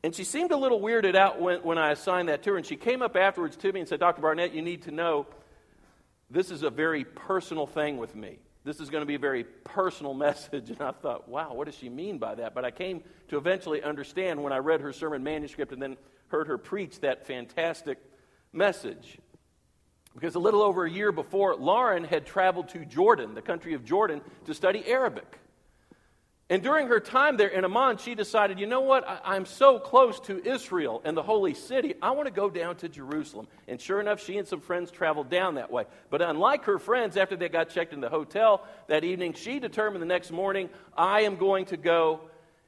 And 0.03 0.15
she 0.15 0.23
seemed 0.23 0.51
a 0.51 0.57
little 0.57 0.79
weirded 0.79 1.15
out 1.15 1.39
when, 1.39 1.59
when 1.59 1.77
I 1.77 1.91
assigned 1.91 2.29
that 2.29 2.43
to 2.43 2.51
her. 2.51 2.57
And 2.57 2.65
she 2.65 2.75
came 2.75 3.01
up 3.01 3.15
afterwards 3.15 3.55
to 3.57 3.71
me 3.71 3.81
and 3.81 3.89
said, 3.89 3.99
Dr. 3.99 4.21
Barnett, 4.21 4.53
you 4.53 4.61
need 4.61 4.83
to 4.83 4.91
know 4.91 5.27
this 6.29 6.49
is 6.49 6.63
a 6.63 6.69
very 6.69 7.03
personal 7.03 7.67
thing 7.67 7.97
with 7.97 8.15
me. 8.15 8.39
This 8.63 8.79
is 8.79 8.89
going 8.89 9.01
to 9.01 9.07
be 9.07 9.15
a 9.15 9.19
very 9.19 9.43
personal 9.43 10.13
message. 10.15 10.69
And 10.69 10.81
I 10.81 10.91
thought, 10.91 11.29
wow, 11.29 11.53
what 11.53 11.65
does 11.65 11.75
she 11.75 11.89
mean 11.89 12.17
by 12.17 12.35
that? 12.35 12.55
But 12.55 12.65
I 12.65 12.71
came 12.71 13.03
to 13.27 13.37
eventually 13.37 13.83
understand 13.83 14.41
when 14.41 14.53
I 14.53 14.57
read 14.57 14.81
her 14.81 14.93
sermon 14.93 15.23
manuscript 15.23 15.71
and 15.71 15.81
then 15.81 15.97
heard 16.31 16.47
her 16.47 16.57
preach 16.57 16.99
that 17.01 17.27
fantastic 17.27 17.99
message. 18.51 19.19
Because 20.13 20.35
a 20.35 20.39
little 20.39 20.61
over 20.61 20.85
a 20.85 20.91
year 20.91 21.11
before, 21.11 21.55
Lauren 21.55 22.03
had 22.03 22.25
traveled 22.25 22.69
to 22.69 22.83
Jordan, 22.83 23.33
the 23.33 23.41
country 23.41 23.73
of 23.73 23.85
Jordan, 23.85 24.21
to 24.45 24.53
study 24.53 24.83
Arabic. 24.87 25.37
And 26.49 26.61
during 26.61 26.87
her 26.87 26.99
time 26.99 27.37
there 27.37 27.47
in 27.47 27.63
Amman, 27.63 27.95
she 27.95 28.13
decided, 28.13 28.59
you 28.59 28.67
know 28.67 28.81
what? 28.81 29.07
I, 29.07 29.37
am 29.37 29.45
so 29.45 29.79
close 29.79 30.19
to 30.21 30.45
Israel 30.45 31.01
and 31.05 31.15
the 31.15 31.23
holy 31.23 31.53
city. 31.53 31.93
I 32.01 32.11
want 32.11 32.27
to 32.27 32.33
go 32.33 32.49
down 32.49 32.75
to 32.77 32.89
Jerusalem. 32.89 33.47
And 33.69 33.79
sure 33.79 34.01
enough, 34.01 34.21
she 34.21 34.37
and 34.37 34.45
some 34.45 34.59
friends 34.59 34.91
traveled 34.91 35.29
down 35.29 35.55
that 35.55 35.71
way. 35.71 35.85
But 36.09 36.21
unlike 36.21 36.65
her 36.65 36.77
friends, 36.77 37.15
after 37.15 37.37
they 37.37 37.47
got 37.47 37.69
checked 37.69 37.93
in 37.93 38.01
the 38.01 38.09
hotel 38.09 38.67
that 38.87 39.05
evening, 39.05 39.31
she 39.31 39.59
determined 39.59 40.01
the 40.01 40.07
next 40.07 40.29
morning, 40.29 40.69
I 40.97 41.21
am 41.21 41.37
going 41.37 41.67
to 41.67 41.77
go 41.77 42.19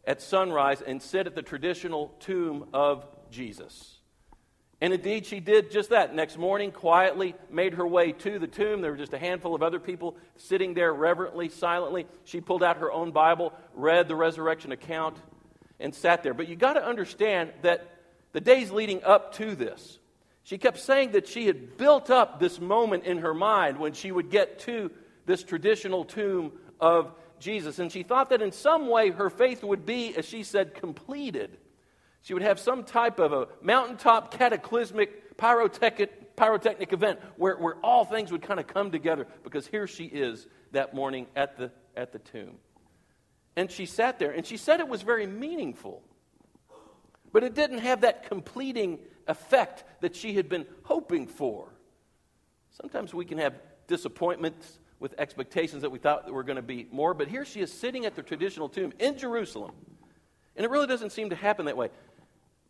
at 0.06 0.22
sunrise 0.22 0.82
and 0.82 1.02
sit 1.02 1.28
at 1.28 1.36
the 1.36 1.42
traditional 1.42 2.14
tomb 2.22 2.70
of 2.74 3.06
Jesus. 3.34 3.98
And 4.80 4.94
indeed, 4.94 5.26
she 5.26 5.40
did 5.40 5.72
just 5.72 5.90
that. 5.90 6.14
Next 6.14 6.38
morning, 6.38 6.72
quietly 6.72 7.36
made 7.50 7.74
her 7.76 7.88
way 7.88 8.12
to 8.12 8.38
the 8.38 8.48
tomb. 8.48 8.82
There 8.82 8.92
were 8.92 8.98
just 8.98 9.14
a 9.14 9.20
handful 9.20 9.56
of 9.56 9.64
other 9.64 9.80
people 9.80 10.18
sitting 10.36 10.74
there 10.74 10.94
reverently, 10.94 11.50
silently. 11.50 12.06
She 12.26 12.42
pulled 12.42 12.64
out 12.64 12.78
her 12.78 12.92
own 12.92 13.12
Bible, 13.12 13.54
read 13.74 14.08
the 14.08 14.16
resurrection 14.16 14.72
account, 14.72 15.18
and 15.80 15.96
sat 15.96 16.22
there. 16.22 16.34
But 16.34 16.48
you 16.48 16.56
got 16.56 16.74
to 16.74 16.86
understand 16.86 17.52
that 17.62 17.90
the 18.34 18.42
days 18.42 18.72
leading 18.72 19.04
up 19.04 19.34
to 19.36 19.56
this, 19.56 20.00
she 20.44 20.58
kept 20.58 20.80
saying 20.80 21.12
that 21.12 21.28
she 21.28 21.48
had 21.48 21.78
built 21.78 22.10
up 22.10 22.40
this 22.40 22.60
moment 22.60 23.06
in 23.06 23.20
her 23.20 23.34
mind 23.34 23.78
when 23.78 23.94
she 23.94 24.12
would 24.12 24.30
get 24.30 24.60
to 24.60 24.92
this 25.26 25.44
traditional 25.44 26.04
tomb 26.04 26.52
of 26.82 27.14
Jesus. 27.40 27.80
And 27.80 27.90
she 27.90 28.04
thought 28.04 28.32
that 28.32 28.42
in 28.42 28.52
some 28.52 28.90
way 28.90 29.12
her 29.12 29.30
faith 29.30 29.64
would 29.64 29.86
be, 29.86 30.14
as 30.18 30.26
she 30.26 30.44
said, 30.44 30.74
completed 30.74 31.58
She 32.24 32.34
would 32.34 32.44
have 32.44 32.60
some 32.60 32.84
type 32.84 33.20
of 33.20 33.34
a 33.34 33.48
mountaintop 33.62 34.32
cataclysmic 34.32 35.38
pyrotechnic, 35.38 36.36
pyrotechnic 36.36 36.94
event 36.94 37.20
where, 37.36 37.58
where 37.58 37.76
all 37.84 38.06
things 38.06 38.32
would 38.32 38.42
kind 38.42 38.60
of 38.60 38.68
come 38.68 38.92
together 38.92 39.28
because 39.44 39.68
here 39.68 39.88
she 39.88 40.06
is 40.06 40.48
that 40.72 40.94
morning 40.94 41.28
at 41.36 41.58
the, 41.58 41.72
at 41.96 42.14
the 42.14 42.20
tomb. 42.20 42.56
And 43.56 43.70
she 43.70 43.86
sat 43.86 44.18
there, 44.20 44.32
and 44.32 44.46
she 44.46 44.58
said 44.58 44.80
it 44.80 44.88
was 44.88 45.04
very 45.04 45.28
meaningful. 45.28 46.02
But 47.32 47.44
it 47.44 47.54
didn't 47.54 47.80
have 47.80 48.02
that 48.02 48.28
completing 48.28 49.00
effect 49.28 49.84
that 50.02 50.16
she 50.16 50.34
had 50.34 50.50
been 50.50 50.66
hoping 50.84 51.28
for. 51.28 51.68
Sometimes 52.72 53.14
we 53.14 53.26
can 53.26 53.38
have 53.38 53.54
disappointments 53.88 54.80
with 55.00 55.14
expectations 55.20 55.82
that 55.82 55.92
we 55.92 56.00
thought 56.00 56.32
were 56.32 56.44
going 56.44 56.56
to 56.56 56.62
be 56.62 56.88
more, 56.90 57.14
but 57.14 57.28
here 57.28 57.46
she 57.46 57.60
is 57.60 57.72
sitting 57.72 58.06
at 58.06 58.16
the 58.16 58.24
traditional 58.24 58.70
tomb 58.70 58.94
in 58.98 59.18
Jerusalem. 59.18 59.74
And 60.56 60.66
it 60.66 60.70
really 60.70 60.88
doesn't 60.88 61.12
seem 61.12 61.30
to 61.32 61.36
happen 61.36 61.66
that 61.66 61.78
way. 61.78 61.90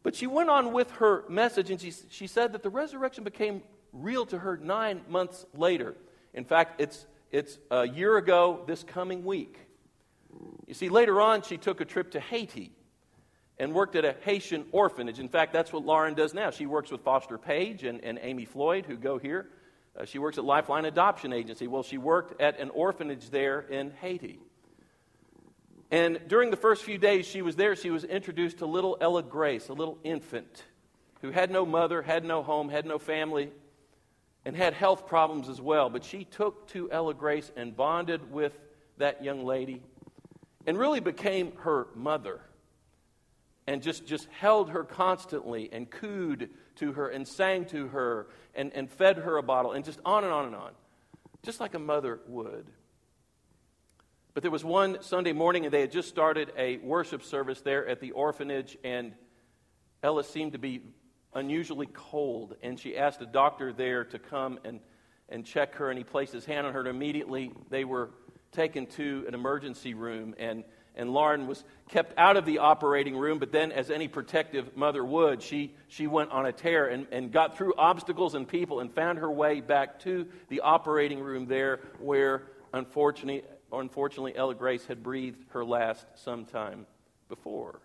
But 0.03 0.15
she 0.15 0.27
went 0.27 0.50
on 0.50 0.74
with 0.74 0.91
her 0.91 1.24
message, 1.29 1.72
and 1.72 1.79
she, 1.79 1.93
she 2.10 2.27
said 2.27 2.53
that 2.53 2.62
the 2.62 2.69
resurrection 2.69 3.24
became 3.24 3.63
real 3.93 4.25
to 4.27 4.38
her 4.38 4.57
nine 4.57 5.01
months 5.07 5.45
later. 5.55 5.95
In 6.33 6.43
fact, 6.43 6.81
it's, 6.81 7.05
it's 7.31 7.57
a 7.72 7.88
year 7.88 8.17
ago 8.17 8.63
this 8.67 8.83
coming 8.83 9.24
week. 9.24 9.57
You 10.67 10.74
see, 10.74 10.89
later 10.89 11.22
on, 11.22 11.41
she 11.41 11.57
took 11.57 11.79
a 11.79 11.86
trip 11.86 12.12
to 12.12 12.19
Haiti 12.19 12.72
and 13.60 13.74
worked 13.74 13.95
at 13.95 14.03
a 14.03 14.15
Haitian 14.22 14.65
orphanage. 14.72 15.19
In 15.19 15.29
fact, 15.29 15.53
that's 15.53 15.72
what 15.72 15.86
Lauren 15.86 16.15
does 16.15 16.33
now. 16.33 16.50
She 16.50 16.65
works 16.65 16.91
with 16.91 17.01
Foster 17.01 17.38
Page 17.38 17.83
and, 17.83 18.03
and 18.03 18.19
Amy 18.22 18.45
Floyd, 18.45 18.86
who 18.86 18.98
go 18.98 19.17
here. 19.17 19.48
Uh, 19.98 20.05
she 20.05 20.17
works 20.17 20.38
at 20.39 20.43
Lifeline 20.43 20.86
Adoption 20.86 21.31
Agency. 21.31 21.67
Well, 21.67 21.83
she 21.83 22.00
worked 22.00 22.41
at 22.41 22.60
an 22.60 22.72
orphanage 22.72 23.29
there 23.29 23.62
in 23.62 23.91
Haiti. 24.01 24.39
And 25.91 26.19
during 26.27 26.49
the 26.49 26.57
first 26.57 26.83
few 26.83 26.97
days 26.97 27.25
she 27.25 27.41
was 27.41 27.55
there, 27.55 27.75
she 27.75 27.91
was 27.91 28.03
introduced 28.03 28.59
to 28.59 28.65
little 28.65 28.97
Ella 28.99 29.23
Grace, 29.23 29.69
a 29.69 29.73
little 29.73 29.97
infant 30.03 30.63
who 31.21 31.31
had 31.31 31.49
no 31.49 31.65
mother, 31.65 32.01
had 32.01 32.25
no 32.25 32.43
home, 32.43 32.67
had 32.69 32.85
no 32.85 32.99
family, 32.99 33.49
and 34.43 34.55
had 34.55 34.73
health 34.73 35.07
problems 35.07 35.47
as 35.47 35.61
well. 35.61 35.89
But 35.89 36.03
she 36.03 36.25
took 36.25 36.67
to 36.69 36.91
Ella 36.91 37.13
Grace 37.13 37.51
and 37.55 37.75
bonded 37.75 38.31
with 38.31 38.53
that 38.97 39.23
young 39.23 39.45
lady 39.45 39.81
and 40.67 40.77
really 40.77 40.99
became 40.99 41.53
her 41.57 41.87
mother 41.95 42.41
and 43.67 43.81
just, 43.81 44.05
just 44.05 44.27
held 44.31 44.71
her 44.71 44.83
constantly 44.83 45.69
and 45.71 45.89
cooed 45.89 46.49
to 46.75 46.93
her 46.93 47.07
and 47.07 47.27
sang 47.27 47.65
to 47.65 47.87
her 47.87 48.27
and, 48.53 48.73
and 48.73 48.89
fed 48.89 49.17
her 49.17 49.37
a 49.37 49.43
bottle 49.43 49.71
and 49.71 49.85
just 49.85 49.99
on 50.05 50.23
and 50.23 50.33
on 50.33 50.45
and 50.45 50.55
on, 50.55 50.71
just 51.43 51.59
like 51.59 51.73
a 51.73 51.79
mother 51.79 52.19
would. 52.27 52.65
But 54.33 54.41
there 54.41 54.51
was 54.51 54.65
one 54.65 54.97
Sunday 55.01 55.31
morning, 55.31 55.65
and 55.65 55.73
they 55.73 55.81
had 55.81 55.91
just 55.91 56.09
started 56.09 56.51
a 56.57 56.77
worship 56.77 57.21
service 57.21 57.61
there 57.61 57.87
at 57.87 57.99
the 57.99 58.11
orphanage, 58.11 58.75
and 58.83 59.13
Ella 60.01 60.23
seemed 60.23 60.53
to 60.53 60.57
be 60.57 60.81
unusually 61.35 61.87
cold. 61.93 62.55
And 62.63 62.79
she 62.79 62.97
asked 62.97 63.21
a 63.21 63.27
doctor 63.27 63.71
there 63.71 64.03
to 64.05 64.17
come 64.17 64.59
and, 64.65 64.79
and 65.29 65.45
check 65.45 65.75
her, 65.75 65.91
and 65.91 65.99
he 65.99 66.03
placed 66.03 66.33
his 66.33 66.45
hand 66.45 66.65
on 66.65 66.73
her, 66.73 66.79
and 66.79 66.89
immediately 66.89 67.51
they 67.69 67.85
were 67.85 68.09
taken 68.51 68.87
to 68.87 69.23
an 69.27 69.35
emergency 69.35 69.93
room. 69.93 70.33
And, 70.39 70.63
and 70.95 71.11
Lauren 71.11 71.45
was 71.45 71.63
kept 71.89 72.17
out 72.17 72.35
of 72.35 72.43
the 72.43 72.57
operating 72.57 73.15
room, 73.15 73.37
but 73.37 73.51
then, 73.51 73.71
as 73.71 73.91
any 73.91 74.07
protective 74.07 74.75
mother 74.75 75.05
would, 75.05 75.43
she, 75.43 75.75
she 75.89 76.07
went 76.07 76.31
on 76.31 76.47
a 76.47 76.51
tear 76.51 76.87
and, 76.87 77.05
and 77.11 77.31
got 77.31 77.55
through 77.55 77.75
obstacles 77.77 78.33
and 78.33 78.47
people 78.47 78.79
and 78.79 78.91
found 78.95 79.19
her 79.19 79.29
way 79.29 79.61
back 79.61 79.99
to 79.99 80.27
the 80.49 80.61
operating 80.61 81.19
room 81.19 81.45
there, 81.45 81.81
where 81.99 82.47
unfortunately, 82.73 83.43
unfortunately, 83.80 84.36
Ella 84.36 84.56
Grace 84.56 84.86
had 84.86 85.03
breathed 85.03 85.44
her 85.50 85.63
last 85.63 86.06
sometime 86.15 86.86
before. 87.30 87.80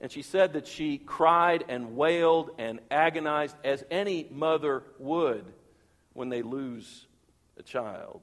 And 0.00 0.10
she 0.10 0.22
said 0.22 0.54
that 0.54 0.66
she 0.66 0.98
cried 0.98 1.64
and 1.68 1.96
wailed 1.96 2.50
and 2.58 2.80
agonized 2.90 3.56
as 3.64 3.84
any 3.90 4.26
mother 4.30 4.82
would 4.98 5.44
when 6.12 6.28
they 6.28 6.42
lose 6.42 7.06
a 7.58 7.62
child. 7.62 8.20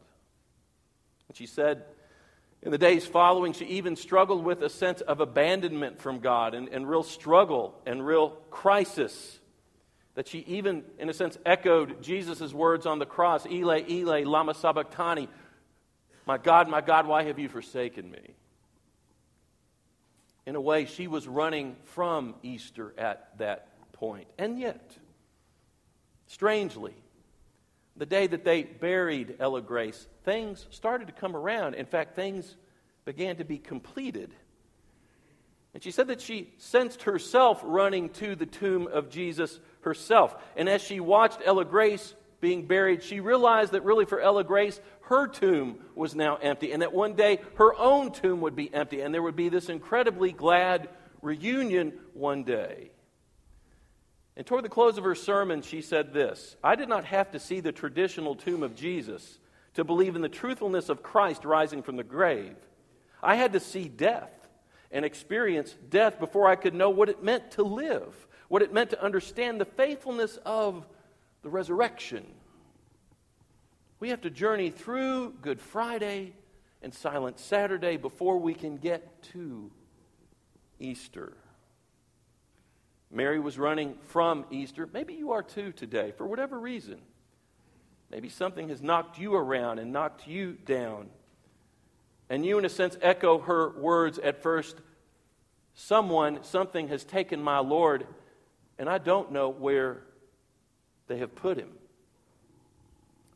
And 1.27 1.37
she 1.37 1.45
said 1.45 1.85
in 2.61 2.71
the 2.71 2.77
days 2.77 3.05
following, 3.05 3.53
she 3.53 3.65
even 3.65 3.95
struggled 3.95 4.43
with 4.43 4.61
a 4.61 4.69
sense 4.69 5.01
of 5.01 5.19
abandonment 5.19 5.99
from 5.99 6.19
God 6.19 6.53
and, 6.53 6.69
and 6.69 6.87
real 6.87 7.03
struggle 7.03 7.73
and 7.85 8.05
real 8.05 8.31
crisis. 8.51 9.39
That 10.15 10.27
she 10.27 10.39
even, 10.39 10.83
in 10.99 11.09
a 11.09 11.13
sense, 11.13 11.37
echoed 11.45 12.03
Jesus' 12.03 12.53
words 12.53 12.85
on 12.85 12.99
the 12.99 13.05
cross 13.05 13.47
Eli, 13.47 13.83
Eli, 13.89 14.23
Lama 14.23 14.53
Sabachthani, 14.53 15.27
my 16.25 16.37
God, 16.37 16.67
my 16.69 16.81
God, 16.81 17.07
why 17.07 17.23
have 17.23 17.39
you 17.39 17.49
forsaken 17.49 18.09
me? 18.09 18.35
In 20.45 20.55
a 20.55 20.61
way, 20.61 20.85
she 20.85 21.07
was 21.07 21.27
running 21.27 21.75
from 21.83 22.35
Easter 22.43 22.93
at 22.97 23.37
that 23.37 23.67
point. 23.93 24.27
And 24.37 24.59
yet, 24.59 24.97
strangely, 26.27 26.95
the 27.95 28.05
day 28.05 28.27
that 28.27 28.43
they 28.43 28.63
buried 28.63 29.35
Ella 29.39 29.61
Grace, 29.61 30.07
things 30.23 30.65
started 30.71 31.07
to 31.07 31.13
come 31.13 31.35
around. 31.35 31.75
In 31.75 31.85
fact, 31.85 32.15
things 32.15 32.55
began 33.05 33.35
to 33.37 33.43
be 33.43 33.57
completed. 33.57 34.33
And 35.73 35.83
she 35.83 35.91
said 35.91 36.07
that 36.07 36.21
she 36.21 36.51
sensed 36.57 37.03
herself 37.03 37.61
running 37.63 38.09
to 38.09 38.35
the 38.35 38.45
tomb 38.45 38.87
of 38.87 39.09
Jesus 39.09 39.59
herself. 39.81 40.35
And 40.55 40.67
as 40.67 40.81
she 40.81 40.99
watched 40.99 41.39
Ella 41.45 41.65
Grace 41.65 42.13
being 42.41 42.65
buried, 42.65 43.03
she 43.03 43.19
realized 43.19 43.71
that 43.71 43.83
really 43.83 44.05
for 44.05 44.19
Ella 44.19 44.43
Grace, 44.43 44.81
her 45.01 45.27
tomb 45.27 45.79
was 45.95 46.15
now 46.15 46.35
empty, 46.37 46.71
and 46.71 46.81
that 46.81 46.93
one 46.93 47.13
day 47.13 47.39
her 47.55 47.73
own 47.75 48.11
tomb 48.11 48.41
would 48.41 48.55
be 48.55 48.73
empty, 48.73 49.01
and 49.01 49.13
there 49.13 49.21
would 49.21 49.35
be 49.35 49.49
this 49.49 49.69
incredibly 49.69 50.31
glad 50.31 50.89
reunion 51.21 51.93
one 52.13 52.43
day. 52.43 52.91
And 54.35 54.45
toward 54.45 54.63
the 54.63 54.69
close 54.69 54.97
of 54.97 55.03
her 55.03 55.15
sermon, 55.15 55.61
she 55.61 55.81
said 55.81 56.13
this 56.13 56.55
I 56.63 56.75
did 56.75 56.89
not 56.89 57.05
have 57.05 57.31
to 57.31 57.39
see 57.39 57.59
the 57.59 57.71
traditional 57.71 58.35
tomb 58.35 58.63
of 58.63 58.75
Jesus 58.75 59.39
to 59.75 59.83
believe 59.83 60.15
in 60.15 60.21
the 60.21 60.29
truthfulness 60.29 60.89
of 60.89 61.03
Christ 61.03 61.45
rising 61.45 61.83
from 61.83 61.95
the 61.95 62.03
grave. 62.03 62.55
I 63.21 63.35
had 63.35 63.53
to 63.53 63.59
see 63.59 63.87
death 63.87 64.31
and 64.91 65.05
experience 65.05 65.75
death 65.89 66.19
before 66.19 66.47
I 66.47 66.55
could 66.55 66.73
know 66.73 66.89
what 66.89 67.09
it 67.09 67.23
meant 67.23 67.51
to 67.51 67.63
live, 67.63 68.27
what 68.47 68.61
it 68.61 68.73
meant 68.73 68.89
to 68.89 69.01
understand 69.01 69.61
the 69.61 69.65
faithfulness 69.65 70.37
of 70.45 70.85
the 71.43 71.49
resurrection. 71.49 72.25
We 73.99 74.09
have 74.09 74.21
to 74.21 74.29
journey 74.29 74.69
through 74.69 75.33
Good 75.41 75.59
Friday 75.59 76.33
and 76.81 76.93
Silent 76.93 77.39
Saturday 77.39 77.97
before 77.97 78.37
we 78.37 78.53
can 78.53 78.77
get 78.77 79.23
to 79.33 79.71
Easter. 80.79 81.33
Mary 83.11 83.39
was 83.39 83.59
running 83.59 83.95
from 84.07 84.45
Easter. 84.51 84.87
Maybe 84.91 85.13
you 85.13 85.31
are 85.31 85.43
too 85.43 85.71
today, 85.71 86.13
for 86.17 86.25
whatever 86.25 86.59
reason. 86.59 86.99
Maybe 88.09 88.29
something 88.29 88.69
has 88.69 88.81
knocked 88.81 89.19
you 89.19 89.35
around 89.35 89.79
and 89.79 89.91
knocked 89.91 90.27
you 90.27 90.57
down. 90.65 91.09
And 92.29 92.45
you, 92.45 92.57
in 92.57 92.65
a 92.65 92.69
sense, 92.69 92.97
echo 93.01 93.39
her 93.39 93.69
words 93.77 94.19
at 94.19 94.41
first 94.41 94.77
Someone, 95.73 96.43
something 96.43 96.89
has 96.89 97.03
taken 97.05 97.41
my 97.41 97.59
Lord, 97.59 98.05
and 98.77 98.89
I 98.89 98.97
don't 98.97 99.31
know 99.31 99.49
where 99.49 100.03
they 101.07 101.17
have 101.17 101.35
put 101.35 101.57
him. 101.57 101.69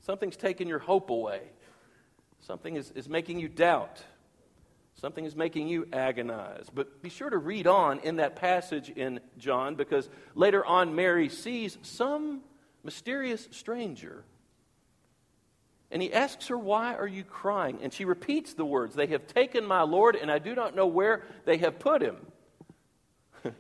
Something's 0.02 0.38
taken 0.38 0.68
your 0.68 0.80
hope 0.80 1.10
away. 1.10 1.42
Something 2.42 2.76
is, 2.76 2.92
is 2.92 3.10
making 3.10 3.40
you 3.40 3.50
doubt. 3.50 4.04
Something 4.96 5.26
is 5.26 5.36
making 5.36 5.68
you 5.68 5.88
agonize. 5.92 6.68
But 6.74 7.02
be 7.02 7.10
sure 7.10 7.30
to 7.30 7.38
read 7.38 7.68
on 7.68 8.00
in 8.00 8.18
that 8.18 8.36
passage 8.36 8.90
in 8.90 9.20
John 9.38 9.76
because 9.76 10.10
later 10.36 10.66
on 10.66 10.96
Mary 10.96 11.28
sees 11.28 11.78
some 11.82 12.42
mysterious 12.84 13.48
stranger. 13.52 14.24
And 15.92 16.02
he 16.02 16.14
asks 16.14 16.48
her, 16.48 16.58
Why 16.58 16.96
are 16.96 17.08
you 17.08 17.24
crying? 17.24 17.80
And 17.82 17.92
she 17.92 18.06
repeats 18.06 18.54
the 18.54 18.66
words, 18.66 18.96
They 18.96 19.08
have 19.08 19.28
taken 19.28 19.66
my 19.66 19.82
Lord, 19.82 20.16
and 20.16 20.32
I 20.32 20.40
do 20.40 20.56
not 20.56 20.76
know 20.76 20.88
where 20.88 21.24
they 21.46 21.58
have 21.58 21.80
put 21.80 22.02
him. 22.02 22.18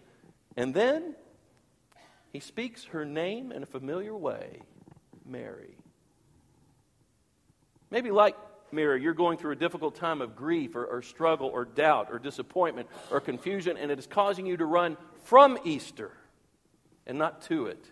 and 0.58 0.74
then 0.74 1.16
he 2.36 2.42
speaks 2.42 2.84
her 2.84 3.06
name 3.06 3.54
in 3.54 3.63
a 3.63 3.65
familiar 3.65 4.13
way 4.13 4.60
Mary. 5.25 5.77
Maybe 7.89 8.12
like 8.12 8.36
Mary, 8.74 9.01
you're 9.01 9.13
going 9.13 9.38
through 9.38 9.54
a 9.54 9.56
difficult 9.56 9.96
time 9.96 10.20
of 10.20 10.36
grief 10.36 10.75
or, 10.75 10.84
or, 10.84 11.01
struggle 11.01 11.48
or 11.48 11.63
doubt 11.63 12.10
or 12.12 12.20
disappointment 12.20 12.89
or 13.10 13.22
confusion, 13.22 13.77
and 13.77 13.89
it 13.89 13.98
is 13.98 14.06
causing 14.06 14.46
you 14.46 14.58
to 14.58 14.65
run 14.65 14.98
from 15.24 15.58
Easter 15.63 16.12
and 17.08 17.18
not 17.18 17.42
to 17.44 17.68
it. 17.68 17.86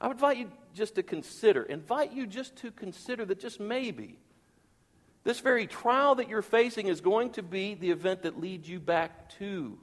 I 0.00 0.06
would 0.06 0.18
invite 0.18 0.36
you 0.36 0.52
just 0.74 0.94
to 0.94 1.02
consider, 1.02 1.64
invite 1.64 2.12
you 2.12 2.24
just 2.24 2.54
to 2.58 2.70
consider 2.70 3.24
that 3.24 3.40
just 3.40 3.58
maybe 3.58 4.20
this 5.24 5.40
very 5.40 5.66
trial 5.66 6.14
that 6.14 6.28
you're 6.28 6.40
facing 6.40 6.86
is 6.86 7.00
going 7.00 7.30
to 7.30 7.42
be 7.42 7.74
the 7.74 7.90
event 7.90 8.22
that 8.22 8.38
leads 8.38 8.68
you 8.68 8.78
back 8.78 9.28
to 9.40 9.76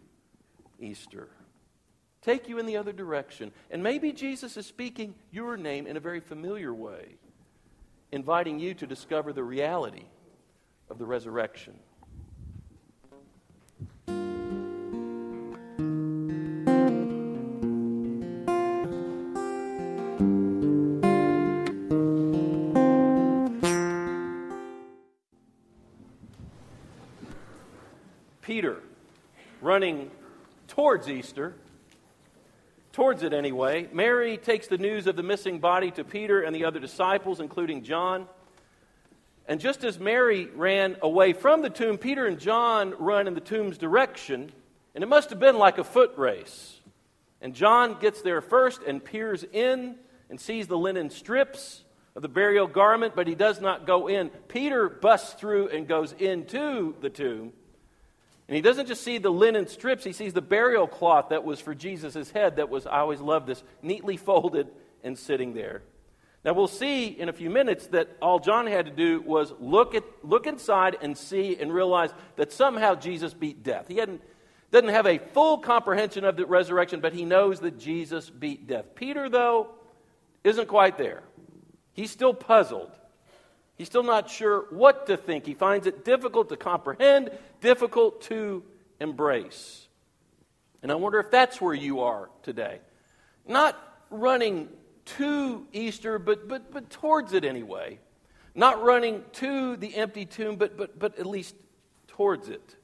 Easter 0.79 1.27
take 2.25 2.49
you 2.49 2.57
in 2.57 2.65
the 2.65 2.77
other 2.77 2.91
direction. 2.91 3.51
And 3.69 3.83
maybe 3.83 4.11
Jesus 4.11 4.57
is 4.57 4.65
speaking 4.65 5.13
your 5.31 5.57
name 5.57 5.85
in 5.85 5.95
a 5.95 5.99
very 5.99 6.19
familiar 6.19 6.73
way, 6.73 7.17
inviting 8.11 8.59
you 8.59 8.73
to 8.73 8.87
discover 8.87 9.31
the 9.31 9.43
reality 9.43 10.05
of 10.89 10.97
the 10.97 11.05
resurrection. 11.05 11.75
Peter 28.41 28.81
running 29.61 30.09
towards 30.67 31.09
Easter 31.09 31.55
towards 32.95 33.23
it 33.23 33.33
anyway. 33.33 33.89
Mary 33.91 34.37
takes 34.37 34.67
the 34.67 34.77
news 34.77 35.05
of 35.05 35.17
the 35.17 35.21
missing 35.21 35.59
body 35.59 35.91
to 35.91 36.05
Peter 36.05 36.41
and 36.41 36.55
the 36.55 36.63
other 36.63 36.79
disciples, 36.79 37.41
including 37.41 37.83
John. 37.83 38.25
And 39.47 39.59
just 39.59 39.83
as 39.83 39.99
Mary 39.99 40.45
ran 40.55 40.95
away 41.01 41.33
from 41.33 41.61
the 41.61 41.69
tomb, 41.69 41.97
Peter 41.97 42.25
and 42.25 42.39
John 42.39 42.95
run 42.97 43.27
in 43.27 43.33
the 43.33 43.41
tomb's 43.41 43.77
direction, 43.77 44.49
and 44.95 45.03
it 45.03 45.07
must 45.07 45.29
have 45.31 45.39
been 45.39 45.57
like 45.57 45.77
a 45.77 45.83
foot 45.83 46.13
race. 46.17 46.79
And 47.41 47.53
John 47.53 47.99
gets 47.99 48.21
there 48.21 48.39
first 48.39 48.81
and 48.81 49.03
peers 49.03 49.43
in 49.43 49.95
and 50.29 50.39
sees 50.39 50.67
the 50.67 50.77
linen 50.77 51.09
strips 51.09 51.83
of 52.15 52.21
the 52.21 52.29
burial 52.29 52.65
garment, 52.65 53.13
but 53.13 53.27
he 53.27 53.35
does 53.35 53.59
not 53.59 53.85
go 53.85 54.07
in. 54.07 54.29
Peter 54.47 54.87
busts 54.87 55.33
through 55.33 55.67
and 55.67 55.85
goes 55.85 56.13
into 56.13 56.95
the 57.01 57.09
tomb. 57.09 57.51
And 58.47 58.55
he 58.55 58.61
doesn't 58.61 58.87
just 58.87 59.03
see 59.03 59.17
the 59.17 59.31
linen 59.31 59.67
strips, 59.67 60.03
he 60.03 60.13
sees 60.13 60.33
the 60.33 60.41
burial 60.41 60.87
cloth 60.87 61.29
that 61.29 61.43
was 61.43 61.59
for 61.59 61.73
Jesus' 61.73 62.29
head, 62.29 62.57
that 62.57 62.69
was, 62.69 62.85
I 62.85 62.99
always 62.99 63.19
love 63.19 63.47
this, 63.47 63.63
neatly 63.81 64.17
folded 64.17 64.67
and 65.03 65.17
sitting 65.17 65.53
there. 65.53 65.81
Now, 66.43 66.53
we'll 66.53 66.67
see 66.67 67.07
in 67.07 67.27
a 67.27 67.33
few 67.33 67.49
minutes 67.49 67.87
that 67.87 68.07
all 68.21 68.37
John 68.37 68.67
had 68.67 68.85
to 68.85 68.91
do 68.91 69.19
was 69.21 69.51
look, 69.59 69.95
at, 69.95 70.03
look 70.21 70.45
inside 70.45 70.95
and 71.01 71.17
see 71.17 71.57
and 71.59 71.73
realize 71.73 72.11
that 72.35 72.51
somehow 72.51 72.93
Jesus 72.93 73.33
beat 73.33 73.63
death. 73.63 73.87
He 73.87 73.95
hadn't, 73.95 74.21
doesn't 74.69 74.89
have 74.89 75.07
a 75.07 75.17
full 75.17 75.57
comprehension 75.57 76.23
of 76.23 76.37
the 76.37 76.45
resurrection, 76.45 76.99
but 76.99 77.13
he 77.13 77.25
knows 77.25 77.61
that 77.61 77.79
Jesus 77.79 78.29
beat 78.29 78.67
death. 78.67 78.93
Peter, 78.93 79.27
though, 79.27 79.69
isn't 80.43 80.67
quite 80.67 80.99
there. 80.99 81.23
He's 81.93 82.11
still 82.11 82.33
puzzled. 82.33 82.91
He's 83.77 83.87
still 83.87 84.03
not 84.03 84.29
sure 84.29 84.65
what 84.69 85.07
to 85.07 85.17
think. 85.17 85.45
He 85.45 85.53
finds 85.53 85.85
it 85.85 86.05
difficult 86.05 86.49
to 86.49 86.57
comprehend, 86.57 87.29
difficult 87.61 88.21
to 88.23 88.63
embrace. 88.99 89.87
And 90.81 90.91
I 90.91 90.95
wonder 90.95 91.19
if 91.19 91.29
that's 91.29 91.59
where 91.59 91.73
you 91.73 92.01
are 92.01 92.29
today. 92.43 92.79
Not 93.47 93.77
running 94.09 94.69
to 95.17 95.67
Easter, 95.73 96.19
but, 96.19 96.47
but, 96.47 96.71
but 96.71 96.89
towards 96.89 97.33
it 97.33 97.43
anyway. 97.43 97.99
Not 98.53 98.81
running 98.81 99.23
to 99.33 99.75
the 99.75 99.95
empty 99.95 100.25
tomb, 100.25 100.55
but, 100.55 100.77
but, 100.77 100.97
but 100.97 101.19
at 101.19 101.25
least 101.25 101.55
towards 102.07 102.47
it. 102.47 102.75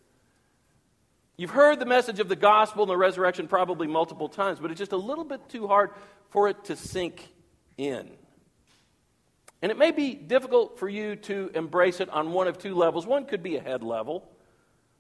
You've 1.38 1.52
heard 1.52 1.80
the 1.80 1.86
message 1.86 2.20
of 2.20 2.28
the 2.28 2.36
gospel 2.36 2.84
and 2.84 2.90
the 2.90 2.98
resurrection 2.98 3.48
probably 3.48 3.88
multiple 3.88 4.30
times, 4.30 4.60
but 4.60 4.70
it's 4.70 4.78
just 4.78 4.92
a 4.92 4.98
little 4.98 5.24
bit 5.24 5.48
too 5.50 5.68
hard 5.68 5.92
for 6.30 6.50
it 6.50 6.66
to 6.66 6.76
sink 6.76 7.30
in. 7.78 8.10
And 9.62 9.72
it 9.72 9.78
may 9.78 9.92
be 9.92 10.16
difficult 10.16 10.80
for 10.80 10.90
you 10.90 11.16
to 11.18 11.52
embrace 11.54 12.00
it 12.00 12.10
on 12.10 12.32
one 12.32 12.48
of 12.48 12.58
two 12.58 12.74
levels. 12.74 13.06
One 13.06 13.26
could 13.26 13.44
be 13.44 13.58
a 13.58 13.62
head 13.62 13.84
level, 13.84 14.28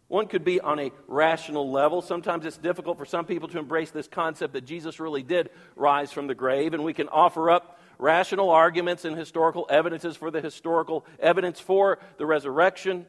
one 0.08 0.28
could 0.28 0.44
be 0.44 0.60
on 0.60 0.78
a 0.78 0.92
rational 1.08 1.72
level. 1.72 2.02
Sometimes 2.02 2.46
it's 2.46 2.58
difficult 2.58 2.98
for 2.98 3.06
some 3.06 3.26
people 3.26 3.48
to 3.50 3.60
embrace 3.60 3.92
this 3.92 4.08
concept 4.08 4.54
that 4.54 4.66
Jesus 4.66 5.00
really 5.00 5.24
did 5.24 5.50
rise 5.76 6.12
from 6.12 6.28
the 6.28 6.36
grave, 6.36 6.74
and 6.74 6.84
we 6.84 6.94
can 6.94 7.08
offer 7.08 7.50
up 7.50 7.80
rational 7.98 8.50
arguments 8.50 9.06
and 9.06 9.18
historical 9.18 9.66
evidences 9.70 10.18
for 10.18 10.30
the 10.30 10.42
historical 10.42 11.06
evidence 11.20 11.60
for 11.60 12.00
the 12.18 12.26
resurrection. 12.26 13.06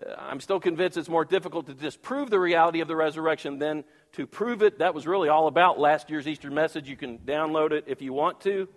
Uh, 0.00 0.14
I'm 0.18 0.40
still 0.40 0.60
convinced 0.60 0.96
it's 0.96 1.08
more 1.08 1.24
difficult 1.24 1.66
to 1.66 1.74
disprove 1.74 2.30
the 2.30 2.38
reality 2.38 2.80
of 2.80 2.86
the 2.86 2.96
resurrection 2.96 3.58
than 3.58 3.82
to 4.12 4.26
prove 4.26 4.62
it. 4.62 4.78
That 4.78 4.94
was 4.94 5.06
really 5.06 5.28
all 5.28 5.46
about 5.48 5.80
last 5.80 6.10
year's 6.10 6.28
Easter 6.28 6.50
message. 6.50 6.88
You 6.88 6.96
can 6.96 7.18
download 7.18 7.72
it 7.72 7.84
if 7.86 8.00
you 8.00 8.12
want 8.12 8.40
to. 8.42 8.68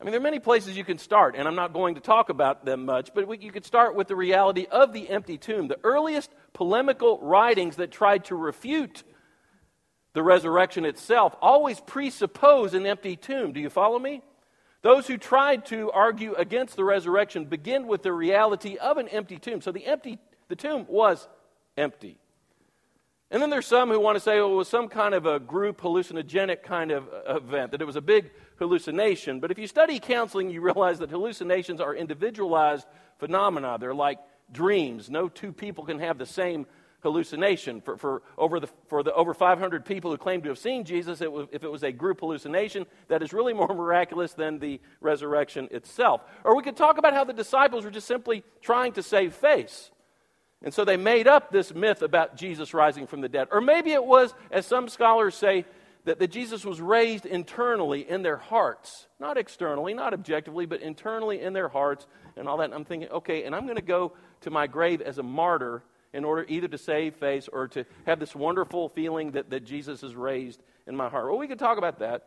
I 0.00 0.04
mean, 0.04 0.12
there 0.12 0.20
are 0.20 0.22
many 0.22 0.38
places 0.38 0.78
you 0.78 0.84
can 0.84 0.96
start, 0.96 1.34
and 1.36 1.46
I'm 1.46 1.54
not 1.54 1.74
going 1.74 1.96
to 1.96 2.00
talk 2.00 2.30
about 2.30 2.64
them 2.64 2.86
much, 2.86 3.10
but 3.14 3.28
we, 3.28 3.38
you 3.38 3.52
could 3.52 3.66
start 3.66 3.94
with 3.94 4.08
the 4.08 4.16
reality 4.16 4.66
of 4.70 4.94
the 4.94 5.10
empty 5.10 5.36
tomb. 5.36 5.68
The 5.68 5.78
earliest 5.84 6.30
polemical 6.54 7.18
writings 7.20 7.76
that 7.76 7.90
tried 7.90 8.24
to 8.26 8.34
refute 8.34 9.02
the 10.14 10.22
resurrection 10.22 10.86
itself 10.86 11.36
always 11.42 11.80
presuppose 11.80 12.72
an 12.72 12.86
empty 12.86 13.14
tomb. 13.14 13.52
Do 13.52 13.60
you 13.60 13.68
follow 13.68 13.98
me? 13.98 14.22
Those 14.82 15.06
who 15.06 15.18
tried 15.18 15.66
to 15.66 15.90
argue 15.90 16.32
against 16.34 16.76
the 16.76 16.84
resurrection 16.84 17.44
begin 17.44 17.86
with 17.86 18.02
the 18.02 18.12
reality 18.12 18.78
of 18.78 18.96
an 18.96 19.08
empty 19.08 19.38
tomb. 19.38 19.60
So 19.60 19.70
the 19.70 19.86
empty 19.86 20.18
the 20.48 20.56
tomb 20.56 20.86
was 20.88 21.28
empty. 21.76 22.18
And 23.30 23.40
then 23.40 23.50
there's 23.50 23.66
some 23.66 23.90
who 23.90 24.00
want 24.00 24.16
to 24.16 24.20
say 24.20 24.38
oh, 24.38 24.52
it 24.52 24.56
was 24.56 24.68
some 24.68 24.88
kind 24.88 25.14
of 25.14 25.24
a 25.24 25.38
group 25.38 25.80
hallucinogenic 25.80 26.62
kind 26.62 26.90
of 26.90 27.08
uh, 27.08 27.36
event, 27.36 27.70
that 27.70 27.80
it 27.80 27.86
was 27.86 27.96
a 27.96 28.00
big 28.00 28.30
hallucination. 28.58 29.38
But 29.38 29.50
if 29.50 29.58
you 29.58 29.66
study 29.66 30.00
counseling, 30.00 30.50
you 30.50 30.60
realize 30.60 30.98
that 30.98 31.10
hallucinations 31.10 31.80
are 31.80 31.94
individualized 31.94 32.86
phenomena. 33.18 33.76
They're 33.78 33.94
like 33.94 34.18
dreams. 34.50 35.10
No 35.10 35.28
two 35.28 35.52
people 35.52 35.84
can 35.84 36.00
have 36.00 36.18
the 36.18 36.26
same 36.26 36.66
hallucination. 37.02 37.80
For, 37.80 37.96
for, 37.96 38.22
over, 38.36 38.60
the, 38.60 38.68
for 38.88 39.02
the 39.02 39.12
over 39.14 39.32
500 39.32 39.84
people 39.84 40.10
who 40.10 40.16
claim 40.16 40.42
to 40.42 40.48
have 40.48 40.58
seen 40.58 40.84
Jesus, 40.84 41.20
it 41.20 41.30
was, 41.30 41.46
if 41.52 41.62
it 41.62 41.70
was 41.70 41.82
a 41.82 41.92
group 41.92 42.20
hallucination, 42.20 42.86
that 43.08 43.22
is 43.22 43.32
really 43.32 43.52
more 43.52 43.68
miraculous 43.74 44.32
than 44.32 44.58
the 44.58 44.80
resurrection 45.00 45.68
itself. 45.70 46.22
Or 46.44 46.56
we 46.56 46.62
could 46.62 46.76
talk 46.76 46.98
about 46.98 47.14
how 47.14 47.24
the 47.24 47.32
disciples 47.32 47.84
were 47.84 47.90
just 47.90 48.06
simply 48.06 48.44
trying 48.60 48.92
to 48.94 49.02
save 49.02 49.34
face. 49.34 49.90
And 50.62 50.74
so 50.74 50.84
they 50.84 50.96
made 50.96 51.26
up 51.26 51.50
this 51.50 51.74
myth 51.74 52.02
about 52.02 52.36
Jesus 52.36 52.74
rising 52.74 53.06
from 53.06 53.22
the 53.22 53.28
dead. 53.28 53.48
Or 53.50 53.60
maybe 53.60 53.92
it 53.92 54.04
was, 54.04 54.34
as 54.50 54.66
some 54.66 54.88
scholars 54.88 55.34
say, 55.34 55.64
that, 56.04 56.18
that 56.18 56.28
Jesus 56.28 56.64
was 56.64 56.80
raised 56.80 57.26
internally 57.26 58.08
in 58.08 58.22
their 58.22 58.36
hearts. 58.36 59.06
Not 59.18 59.36
externally, 59.36 59.94
not 59.94 60.12
objectively, 60.12 60.66
but 60.66 60.80
internally 60.80 61.40
in 61.40 61.52
their 61.52 61.68
hearts 61.68 62.06
and 62.36 62.48
all 62.48 62.58
that. 62.58 62.64
And 62.64 62.74
I'm 62.74 62.84
thinking, 62.84 63.08
okay, 63.10 63.44
and 63.44 63.54
I'm 63.54 63.64
going 63.64 63.76
to 63.76 63.82
go 63.82 64.12
to 64.42 64.50
my 64.50 64.66
grave 64.66 65.00
as 65.00 65.18
a 65.18 65.22
martyr 65.22 65.82
in 66.12 66.24
order 66.24 66.44
either 66.48 66.68
to 66.68 66.78
save 66.78 67.14
face 67.16 67.48
or 67.50 67.68
to 67.68 67.84
have 68.06 68.18
this 68.18 68.34
wonderful 68.34 68.88
feeling 68.90 69.32
that, 69.32 69.50
that 69.50 69.64
Jesus 69.64 70.02
is 70.02 70.14
raised 70.14 70.62
in 70.86 70.96
my 70.96 71.08
heart. 71.08 71.26
Well, 71.26 71.38
we 71.38 71.46
could 71.46 71.58
talk 71.58 71.78
about 71.78 72.00
that. 72.00 72.24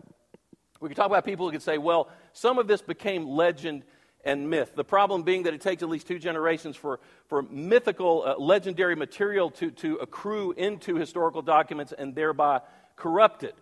We 0.80 0.89
could 0.89 0.98
talk 0.98 1.08
about 1.08 1.26
people 1.26 1.46
who 1.46 1.52
could 1.52 1.62
say, 1.62 1.78
well, 1.78 2.10
some 2.34 2.58
of 2.60 2.67
this 2.67 2.82
became 2.82 3.28
legend 3.28 3.84
and 4.24 4.50
myth. 4.50 4.74
The 4.76 4.84
problem 4.84 5.24
being 5.24 5.44
that 5.44 5.54
it 5.54 5.62
takes 5.62 5.84
at 5.84 5.90
least 5.90 6.08
two 6.08 6.20
generations 6.20 6.76
for, 6.76 7.00
for 7.28 7.42
mythical, 7.44 8.24
uh, 8.26 8.36
legendary 8.38 8.96
material 8.96 9.50
to, 9.52 9.72
to 9.72 9.98
accrue 9.98 10.54
into 10.54 10.96
historical 10.96 11.42
documents 11.42 11.94
and 11.98 12.16
thereby 12.16 12.62
corrupt 12.96 13.44
it. 13.44 13.56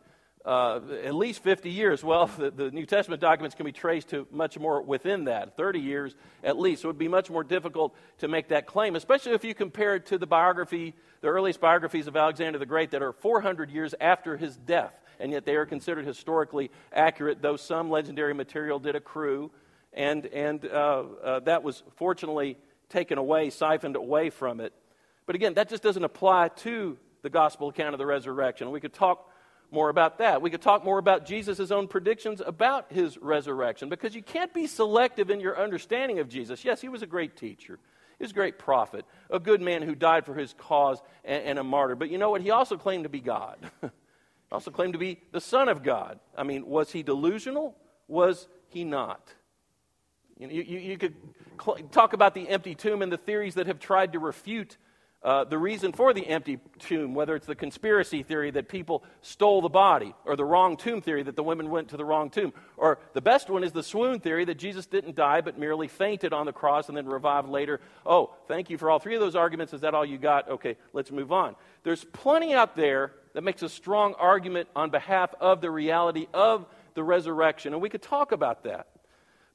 Uh, 0.43 0.79
at 1.03 1.13
least 1.13 1.43
50 1.43 1.69
years. 1.69 2.03
Well, 2.03 2.25
the, 2.37 2.49
the, 2.49 2.71
New 2.71 2.85
Testament 2.85 3.21
documents 3.21 3.55
can 3.55 3.65
be 3.65 3.71
traced 3.71 4.09
to 4.09 4.27
much 4.31 4.57
more 4.57 4.81
within 4.81 5.25
that, 5.25 5.55
30 5.55 5.79
years 5.79 6.15
at 6.43 6.57
least. 6.57 6.81
So 6.81 6.87
it 6.87 6.93
would 6.93 6.97
be 6.97 7.07
much 7.07 7.29
more 7.29 7.43
difficult 7.43 7.95
to 8.19 8.27
make 8.27 8.47
that 8.47 8.65
claim, 8.65 8.95
especially 8.95 9.33
if 9.33 9.43
you 9.43 9.53
compare 9.53 9.95
it 9.95 10.07
to 10.07 10.17
the 10.17 10.25
biography, 10.25 10.95
the 11.21 11.27
earliest 11.27 11.61
biographies 11.61 12.07
of 12.07 12.15
Alexander 12.15 12.57
the 12.57 12.65
Great 12.65 12.89
that 12.91 13.03
are 13.03 13.13
400 13.13 13.69
years 13.69 13.93
after 14.01 14.35
his 14.35 14.57
death, 14.57 14.99
and 15.19 15.31
yet 15.31 15.45
they 15.45 15.55
are 15.55 15.67
considered 15.67 16.05
historically 16.05 16.71
accurate, 16.91 17.43
though 17.43 17.55
some 17.55 17.91
legendary 17.91 18.33
material 18.33 18.79
did 18.79 18.95
accrue 18.95 19.51
and, 19.93 20.25
and 20.27 20.65
uh, 20.65 21.03
uh, 21.23 21.39
that 21.41 21.63
was 21.63 21.83
fortunately 21.95 22.57
taken 22.89 23.17
away, 23.17 23.49
siphoned 23.49 23.95
away 23.95 24.29
from 24.29 24.59
it. 24.59 24.73
But 25.25 25.35
again, 25.35 25.53
that 25.55 25.69
just 25.69 25.83
doesn't 25.83 26.03
apply 26.03 26.49
to 26.49 26.97
the 27.21 27.29
gospel 27.29 27.69
account 27.69 27.93
of 27.93 27.99
the 27.99 28.05
resurrection. 28.05 28.71
We 28.71 28.81
could 28.81 28.93
talk 28.93 29.29
more 29.71 29.89
about 29.89 30.17
that. 30.17 30.41
We 30.41 30.49
could 30.49 30.61
talk 30.61 30.83
more 30.83 30.97
about 30.97 31.25
Jesus' 31.25 31.71
own 31.71 31.87
predictions 31.87 32.41
about 32.45 32.91
his 32.91 33.17
resurrection 33.17 33.87
because 33.87 34.13
you 34.13 34.21
can't 34.21 34.53
be 34.53 34.67
selective 34.67 35.29
in 35.29 35.39
your 35.39 35.59
understanding 35.59 36.19
of 36.19 36.27
Jesus. 36.27 36.65
Yes, 36.65 36.81
he 36.81 36.89
was 36.89 37.01
a 37.01 37.07
great 37.07 37.37
teacher, 37.37 37.79
he 38.19 38.23
was 38.23 38.31
a 38.31 38.35
great 38.35 38.59
prophet, 38.59 39.05
a 39.29 39.39
good 39.39 39.61
man 39.61 39.81
who 39.81 39.95
died 39.95 40.25
for 40.25 40.33
his 40.33 40.53
cause 40.57 41.01
and, 41.23 41.43
and 41.45 41.59
a 41.59 41.63
martyr. 41.63 41.95
But 41.95 42.09
you 42.09 42.17
know 42.17 42.31
what? 42.31 42.41
He 42.41 42.51
also 42.51 42.77
claimed 42.77 43.03
to 43.03 43.09
be 43.09 43.21
God. 43.21 43.57
he 43.81 43.89
also 44.51 44.71
claimed 44.71 44.93
to 44.93 44.99
be 44.99 45.19
the 45.31 45.41
Son 45.41 45.69
of 45.69 45.83
God. 45.83 46.19
I 46.37 46.43
mean, 46.43 46.67
was 46.67 46.91
he 46.91 47.03
delusional? 47.03 47.75
Was 48.07 48.47
he 48.67 48.83
not? 48.83 49.33
You, 50.41 50.47
know, 50.47 50.53
you, 50.53 50.79
you 50.79 50.97
could 50.97 51.13
cl- 51.63 51.77
talk 51.91 52.13
about 52.13 52.33
the 52.33 52.49
empty 52.49 52.73
tomb 52.73 53.03
and 53.03 53.11
the 53.11 53.17
theories 53.17 53.53
that 53.55 53.67
have 53.67 53.79
tried 53.79 54.13
to 54.13 54.19
refute 54.19 54.77
uh, 55.21 55.43
the 55.43 55.57
reason 55.57 55.91
for 55.91 56.15
the 56.15 56.25
empty 56.27 56.57
tomb, 56.79 57.13
whether 57.13 57.35
it's 57.35 57.45
the 57.45 57.53
conspiracy 57.53 58.23
theory 58.23 58.49
that 58.49 58.67
people 58.67 59.03
stole 59.21 59.61
the 59.61 59.69
body, 59.69 60.15
or 60.25 60.35
the 60.35 60.43
wrong 60.43 60.75
tomb 60.75 60.99
theory 60.99 61.21
that 61.21 61.35
the 61.35 61.43
women 61.43 61.69
went 61.69 61.89
to 61.89 61.97
the 61.97 62.03
wrong 62.03 62.31
tomb, 62.31 62.51
or 62.75 62.97
the 63.13 63.21
best 63.21 63.47
one 63.47 63.63
is 63.63 63.71
the 63.71 63.83
swoon 63.83 64.19
theory 64.19 64.45
that 64.45 64.57
Jesus 64.57 64.87
didn't 64.87 65.15
die 65.15 65.41
but 65.41 65.59
merely 65.59 65.87
fainted 65.87 66.33
on 66.33 66.47
the 66.47 66.51
cross 66.51 66.87
and 66.87 66.97
then 66.97 67.05
revived 67.05 67.47
later. 67.47 67.79
Oh, 68.03 68.33
thank 68.47 68.71
you 68.71 68.79
for 68.79 68.89
all 68.89 68.97
three 68.97 69.13
of 69.13 69.21
those 69.21 69.35
arguments. 69.35 69.73
Is 69.73 69.81
that 69.81 69.93
all 69.93 70.03
you 70.03 70.17
got? 70.17 70.49
Okay, 70.49 70.75
let's 70.91 71.11
move 71.11 71.31
on. 71.31 71.55
There's 71.83 72.03
plenty 72.03 72.55
out 72.55 72.75
there 72.75 73.13
that 73.35 73.43
makes 73.43 73.61
a 73.61 73.69
strong 73.69 74.15
argument 74.15 74.69
on 74.75 74.89
behalf 74.89 75.35
of 75.39 75.61
the 75.61 75.69
reality 75.69 76.25
of 76.33 76.65
the 76.95 77.03
resurrection, 77.03 77.73
and 77.73 77.81
we 77.81 77.89
could 77.89 78.01
talk 78.01 78.31
about 78.31 78.63
that. 78.63 78.87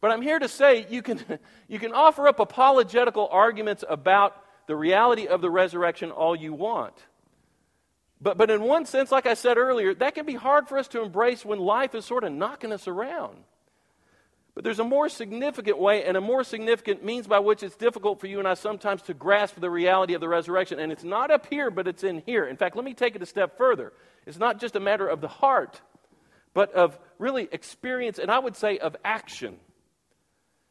But 0.00 0.10
I'm 0.10 0.22
here 0.22 0.38
to 0.38 0.48
say 0.48 0.86
you 0.88 1.02
can, 1.02 1.20
you 1.68 1.78
can 1.78 1.92
offer 1.92 2.28
up 2.28 2.40
apologetical 2.40 3.28
arguments 3.30 3.84
about 3.88 4.36
the 4.66 4.76
reality 4.76 5.26
of 5.26 5.40
the 5.40 5.50
resurrection 5.50 6.10
all 6.10 6.34
you 6.34 6.52
want. 6.52 6.94
But, 8.20 8.38
but 8.38 8.50
in 8.50 8.62
one 8.62 8.86
sense, 8.86 9.12
like 9.12 9.26
I 9.26 9.34
said 9.34 9.58
earlier, 9.58 9.94
that 9.94 10.14
can 10.14 10.26
be 10.26 10.34
hard 10.34 10.68
for 10.68 10.78
us 10.78 10.88
to 10.88 11.02
embrace 11.02 11.44
when 11.44 11.58
life 11.58 11.94
is 11.94 12.04
sort 12.04 12.24
of 12.24 12.32
knocking 12.32 12.72
us 12.72 12.88
around. 12.88 13.36
But 14.54 14.64
there's 14.64 14.78
a 14.78 14.84
more 14.84 15.10
significant 15.10 15.78
way 15.78 16.02
and 16.04 16.16
a 16.16 16.20
more 16.20 16.42
significant 16.42 17.04
means 17.04 17.26
by 17.26 17.40
which 17.40 17.62
it's 17.62 17.76
difficult 17.76 18.20
for 18.20 18.26
you 18.26 18.38
and 18.38 18.48
I 18.48 18.54
sometimes 18.54 19.02
to 19.02 19.12
grasp 19.12 19.60
the 19.60 19.68
reality 19.68 20.14
of 20.14 20.22
the 20.22 20.28
resurrection. 20.28 20.78
And 20.78 20.90
it's 20.90 21.04
not 21.04 21.30
up 21.30 21.46
here, 21.46 21.70
but 21.70 21.86
it's 21.86 22.02
in 22.02 22.22
here. 22.24 22.46
In 22.46 22.56
fact, 22.56 22.74
let 22.74 22.84
me 22.86 22.94
take 22.94 23.14
it 23.14 23.22
a 23.22 23.26
step 23.26 23.58
further. 23.58 23.92
It's 24.24 24.38
not 24.38 24.58
just 24.58 24.74
a 24.74 24.80
matter 24.80 25.06
of 25.06 25.20
the 25.20 25.28
heart, 25.28 25.82
but 26.54 26.72
of 26.72 26.98
really 27.18 27.50
experience, 27.52 28.18
and 28.18 28.30
I 28.30 28.38
would 28.38 28.56
say 28.56 28.78
of 28.78 28.96
action. 29.04 29.58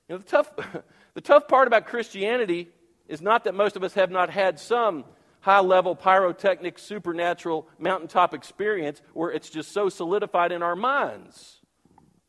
You 0.08 0.16
know, 0.16 0.18
the 0.20 0.26
tough, 0.26 0.52
the 1.14 1.22
tough 1.22 1.48
part 1.48 1.68
about 1.68 1.88
Christianity 1.88 2.70
is 3.08 3.22
not 3.22 3.44
that 3.44 3.56
most 3.56 3.76
of 3.76 3.84
us 3.84 3.94
have 3.94 4.12
not 4.12 4.30
had 4.30 4.60
some 4.60 5.06
high 5.42 5.60
level 5.60 5.96
pyrotechnic, 5.96 6.80
supernatural 6.80 7.68
mountaintop 7.78 8.34
experience 8.34 9.02
where 9.14 9.32
it's 9.32 9.50
just 9.50 9.72
so 9.72 9.90
solidified 9.90 10.52
in 10.52 10.64
our 10.64 10.76
minds. 10.76 11.60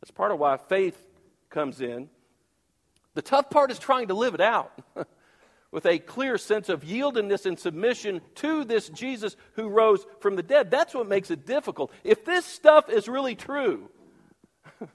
That's 0.01 0.11
part 0.11 0.33
of 0.33 0.39
why 0.39 0.59
faith 0.59 1.03
comes 1.49 1.81
in. 1.81 2.09
The 3.15 3.23
tough 3.23 3.49
part 3.49 3.71
is 3.71 3.79
trying 3.79 4.09
to 4.09 4.15
live 4.15 4.35
it 4.35 4.43
out 4.43 4.79
with 5.71 5.87
a 5.87 5.99
clear 5.99 6.37
sense 6.37 6.69
of 6.69 6.83
yieldedness 6.83 7.47
and 7.47 7.59
submission 7.59 8.21
to 8.37 8.65
this 8.65 8.91
Jesus 8.91 9.37
who 9.55 9.69
rose 9.69 10.05
from 10.21 10.37
the 10.37 10.43
dead. 10.43 10.71
That's 10.71 10.95
what 10.95 11.09
makes 11.09 11.31
it 11.31 11.47
difficult. 11.47 11.91
If 12.05 12.27
this 12.27 12.45
stuff 12.45 12.91
is 12.91 13.09
really 13.09 13.35
true, 13.35 13.89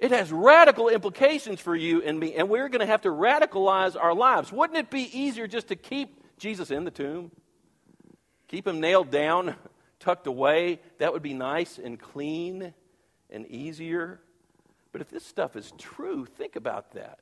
it 0.00 0.12
has 0.12 0.32
radical 0.32 0.88
implications 0.88 1.60
for 1.60 1.76
you 1.76 2.02
and 2.02 2.18
me, 2.18 2.34
and 2.34 2.48
we're 2.48 2.70
going 2.70 2.80
to 2.80 2.86
have 2.86 3.02
to 3.02 3.10
radicalize 3.10 4.02
our 4.02 4.14
lives. 4.14 4.50
Wouldn't 4.50 4.78
it 4.78 4.90
be 4.90 5.02
easier 5.16 5.46
just 5.46 5.68
to 5.68 5.76
keep 5.76 6.38
Jesus 6.38 6.70
in 6.70 6.84
the 6.84 6.90
tomb? 6.90 7.30
Keep 8.48 8.66
him 8.66 8.80
nailed 8.80 9.10
down, 9.10 9.54
tucked 10.00 10.26
away? 10.26 10.80
That 10.98 11.12
would 11.12 11.22
be 11.22 11.34
nice 11.34 11.78
and 11.78 12.00
clean 12.00 12.72
and 13.28 13.46
easier. 13.46 14.20
But 14.90 15.02
if 15.02 15.10
this 15.10 15.24
stuff 15.24 15.54
is 15.54 15.70
true, 15.76 16.24
think 16.24 16.56
about 16.56 16.92
that. 16.92 17.18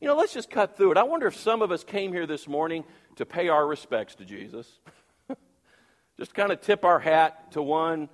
You 0.00 0.06
know, 0.06 0.16
let's 0.16 0.32
just 0.32 0.48
cut 0.48 0.76
through 0.76 0.92
it. 0.92 0.98
I 0.98 1.02
wonder 1.02 1.26
if 1.26 1.36
some 1.36 1.60
of 1.60 1.72
us 1.72 1.82
came 1.82 2.12
here 2.12 2.26
this 2.26 2.46
morning 2.46 2.84
to 3.16 3.26
pay 3.26 3.48
our 3.48 3.66
respects 3.66 4.14
to 4.16 4.24
Jesus. 4.24 4.78
just 6.16 6.34
kind 6.34 6.52
of 6.52 6.60
tip 6.60 6.84
our 6.84 7.00
hat 7.00 7.50
to 7.52 7.62
one. 7.62 8.08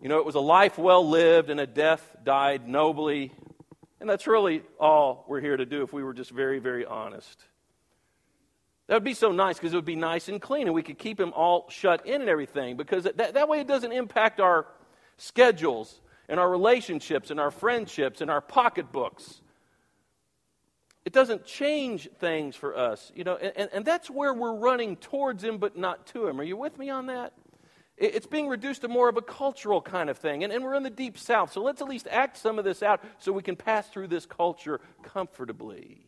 You 0.00 0.08
know, 0.08 0.18
it 0.18 0.24
was 0.24 0.34
a 0.34 0.40
life 0.40 0.78
well 0.78 1.06
lived 1.06 1.50
and 1.50 1.60
a 1.60 1.66
death 1.66 2.16
died 2.24 2.66
nobly. 2.66 3.32
And 4.00 4.08
that's 4.08 4.26
really 4.26 4.62
all 4.78 5.24
we're 5.28 5.40
here 5.40 5.56
to 5.56 5.66
do 5.66 5.82
if 5.82 5.92
we 5.92 6.02
were 6.02 6.14
just 6.14 6.30
very, 6.30 6.58
very 6.58 6.86
honest. 6.86 7.44
That 8.86 8.94
would 8.94 9.04
be 9.04 9.14
so 9.14 9.30
nice 9.30 9.56
because 9.56 9.72
it 9.72 9.76
would 9.76 9.84
be 9.84 9.96
nice 9.96 10.28
and 10.28 10.40
clean 10.40 10.66
and 10.66 10.74
we 10.74 10.82
could 10.82 10.98
keep 10.98 11.18
them 11.18 11.32
all 11.34 11.68
shut 11.68 12.06
in 12.06 12.22
and 12.22 12.30
everything 12.30 12.76
because 12.76 13.04
that, 13.04 13.34
that 13.34 13.48
way 13.48 13.60
it 13.60 13.68
doesn't 13.68 13.92
impact 13.92 14.40
our 14.40 14.66
schedules 15.16 16.00
and 16.28 16.40
our 16.40 16.50
relationships 16.50 17.30
and 17.30 17.38
our 17.38 17.50
friendships 17.50 18.20
and 18.20 18.30
our 18.30 18.40
pocketbooks. 18.40 19.42
It 21.04 21.12
doesn't 21.12 21.44
change 21.44 22.08
things 22.18 22.56
for 22.56 22.76
us, 22.76 23.12
you 23.14 23.24
know, 23.24 23.36
and, 23.36 23.68
and 23.72 23.84
that's 23.84 24.10
where 24.10 24.34
we're 24.34 24.56
running 24.56 24.96
towards 24.96 25.44
Him 25.44 25.58
but 25.58 25.76
not 25.76 26.06
to 26.08 26.26
Him. 26.26 26.40
Are 26.40 26.44
you 26.44 26.56
with 26.56 26.78
me 26.78 26.90
on 26.90 27.06
that? 27.06 27.32
It's 28.00 28.26
being 28.26 28.48
reduced 28.48 28.80
to 28.80 28.88
more 28.88 29.10
of 29.10 29.18
a 29.18 29.22
cultural 29.22 29.82
kind 29.82 30.08
of 30.08 30.16
thing. 30.16 30.42
And, 30.42 30.50
and 30.50 30.64
we're 30.64 30.74
in 30.74 30.82
the 30.82 30.88
deep 30.88 31.18
south, 31.18 31.52
so 31.52 31.62
let's 31.62 31.82
at 31.82 31.88
least 31.88 32.08
act 32.10 32.38
some 32.38 32.58
of 32.58 32.64
this 32.64 32.82
out 32.82 33.04
so 33.18 33.30
we 33.30 33.42
can 33.42 33.56
pass 33.56 33.88
through 33.88 34.08
this 34.08 34.24
culture 34.24 34.80
comfortably. 35.02 36.06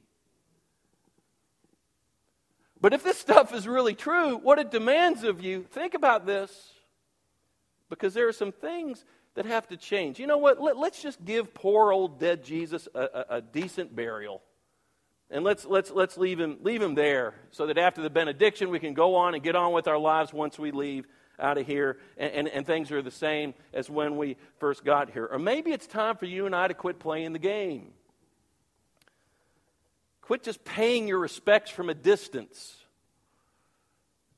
But 2.81 2.95
if 2.95 3.05
this 3.05 3.19
stuff 3.19 3.55
is 3.55 3.69
really 3.69 3.95
true, 3.95 4.39
what 4.39 4.59
it 4.59 4.71
demands 4.71 5.23
of 5.23 5.43
you, 5.43 5.65
think 5.71 5.93
about 5.93 6.25
this. 6.25 6.73
Because 7.91 8.15
there 8.15 8.27
are 8.27 8.33
some 8.33 8.53
things 8.53 9.05
that 9.35 9.45
have 9.45 9.69
to 9.69 9.77
change. 9.77 10.19
You 10.19 10.27
know 10.27 10.39
what? 10.39 10.61
Let, 10.63 10.77
us 10.77 11.03
just 11.03 11.23
give 11.23 11.53
poor 11.53 11.93
old 11.93 12.19
dead 12.19 12.43
Jesus 12.43 12.89
a, 12.95 13.01
a, 13.01 13.25
a, 13.37 13.41
decent 13.43 13.95
burial. 13.95 14.43
And 15.31 15.45
let's, 15.45 15.67
let's, 15.67 15.91
let's 15.91 16.17
leave, 16.17 16.41
him, 16.41 16.57
leave 16.63 16.81
him 16.81 16.95
there 16.95 17.35
so 17.51 17.67
that 17.67 17.77
after 17.77 18.01
the 18.01 18.11
benediction 18.11 18.71
we 18.71 18.79
can 18.79 18.95
go 18.95 19.15
on 19.15 19.35
and 19.35 19.43
get 19.43 19.55
on 19.55 19.73
with 19.73 19.89
our 19.89 19.99
lives 19.99 20.33
once 20.33 20.59
we 20.59 20.71
leave 20.71 21.07
out 21.39 21.59
of 21.59 21.67
here 21.67 21.99
and, 22.17 22.33
and, 22.33 22.49
and 22.49 22.67
things 22.67 22.91
are 22.91 23.03
the 23.03 23.11
same 23.11 23.55
as 23.73 23.91
when 23.91 24.17
we 24.17 24.37
first 24.59 24.85
got 24.85 25.11
here. 25.11 25.27
Or 25.27 25.39
maybe 25.39 25.73
it's 25.73 25.87
time 25.87 26.17
for 26.17 26.27
you 26.27 26.47
and 26.47 26.55
I 26.55 26.69
to 26.69 26.75
quit 26.75 26.99
playing 26.99 27.33
the 27.33 27.39
game. 27.39 27.93
Quit 30.23 30.45
just 30.45 30.65
paying 30.65 31.09
your 31.09 31.19
respects 31.19 31.71
from 31.71 31.91
a 31.91 31.95
distance, 31.95 32.77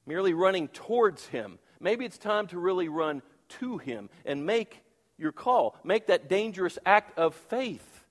merely 0.07 0.33
running 0.33 0.69
towards 0.69 1.27
Him. 1.27 1.59
Maybe 1.79 2.05
it's 2.05 2.19
time 2.19 2.47
to 2.49 2.59
really 2.59 2.89
run 2.89 3.23
to 3.61 3.79
Him 3.79 4.09
and 4.25 4.47
make 4.47 4.81
your 5.19 5.31
call. 5.31 5.79
Make 5.85 6.07
that 6.07 6.29
dangerous 6.29 6.79
act 6.87 7.19
of 7.19 7.35
faith 7.35 8.05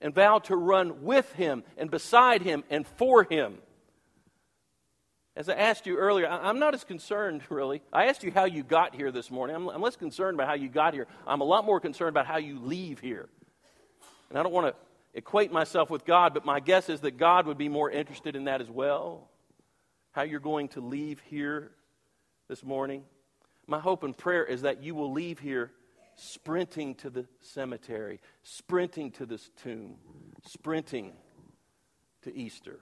and 0.00 0.14
vow 0.14 0.38
to 0.40 0.56
run 0.56 1.02
with 1.02 1.30
Him 1.32 1.64
and 1.76 1.90
beside 1.90 2.42
Him 2.42 2.64
and 2.70 2.86
for 2.86 3.24
Him. 3.24 3.58
As 5.34 5.48
I 5.48 5.54
asked 5.54 5.86
you 5.86 5.96
earlier, 5.96 6.28
I'm 6.28 6.58
not 6.58 6.74
as 6.74 6.84
concerned, 6.84 7.42
really. 7.48 7.82
I 7.92 8.06
asked 8.06 8.22
you 8.22 8.30
how 8.30 8.44
you 8.44 8.62
got 8.62 8.94
here 8.94 9.10
this 9.10 9.30
morning. 9.30 9.56
I'm, 9.56 9.68
I'm 9.68 9.80
less 9.80 9.96
concerned 9.96 10.36
about 10.36 10.48
how 10.48 10.54
you 10.54 10.68
got 10.68 10.94
here. 10.94 11.06
I'm 11.26 11.40
a 11.40 11.44
lot 11.44 11.64
more 11.64 11.80
concerned 11.80 12.10
about 12.10 12.26
how 12.26 12.36
you 12.36 12.58
leave 12.58 13.00
here. 13.00 13.28
And 14.28 14.38
I 14.38 14.42
don't 14.42 14.52
want 14.52 14.74
to 14.74 14.74
equate 15.14 15.52
myself 15.52 15.90
with 15.90 16.04
God, 16.04 16.34
but 16.34 16.44
my 16.44 16.60
guess 16.60 16.88
is 16.88 17.00
that 17.00 17.18
God 17.18 17.46
would 17.46 17.58
be 17.58 17.68
more 17.68 17.90
interested 17.90 18.36
in 18.36 18.44
that 18.44 18.60
as 18.60 18.70
well. 18.70 19.28
How 20.12 20.22
you're 20.22 20.40
going 20.40 20.68
to 20.68 20.80
leave 20.80 21.20
here 21.20 21.70
this 22.48 22.62
morning. 22.62 23.04
My 23.66 23.78
hope 23.78 24.02
and 24.02 24.16
prayer 24.16 24.44
is 24.44 24.62
that 24.62 24.82
you 24.82 24.94
will 24.94 25.12
leave 25.12 25.38
here 25.38 25.70
sprinting 26.16 26.94
to 26.96 27.08
the 27.08 27.26
cemetery, 27.40 28.20
sprinting 28.42 29.10
to 29.12 29.24
this 29.24 29.50
tomb, 29.62 29.96
sprinting 30.46 31.12
to 32.22 32.36
Easter. 32.36 32.80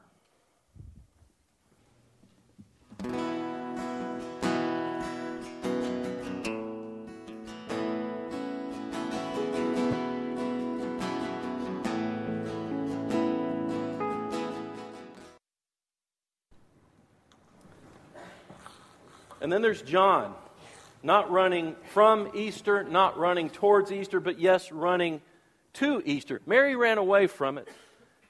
And 19.41 19.51
then 19.51 19.63
there's 19.63 19.83
John. 19.83 20.35
Not 21.03 21.31
running 21.31 21.75
from 21.93 22.31
Easter, 22.35 22.85
not 22.85 23.19
running 23.19 23.49
towards 23.49 23.91
Easter, 23.91 24.21
but 24.21 24.39
yes, 24.39 24.71
running 24.71 25.23
to 25.73 26.03
Easter. 26.05 26.43
Mary 26.47 26.77
ran 26.77 26.99
away 26.99 27.27
from 27.27 27.57
it. 27.57 27.67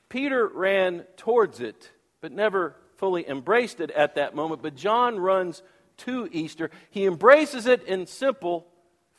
Peter 0.08 0.46
ran 0.46 1.00
towards 1.16 1.60
it, 1.60 1.90
but 2.20 2.30
never 2.30 2.76
fully 3.00 3.28
embraced 3.28 3.80
it 3.80 3.90
at 3.90 4.14
that 4.14 4.36
moment. 4.36 4.62
But 4.62 4.76
John 4.76 5.18
runs 5.18 5.62
to 5.98 6.28
Easter. 6.30 6.70
He 6.90 7.06
embraces 7.06 7.66
it 7.66 7.82
in 7.84 8.06
simple 8.06 8.66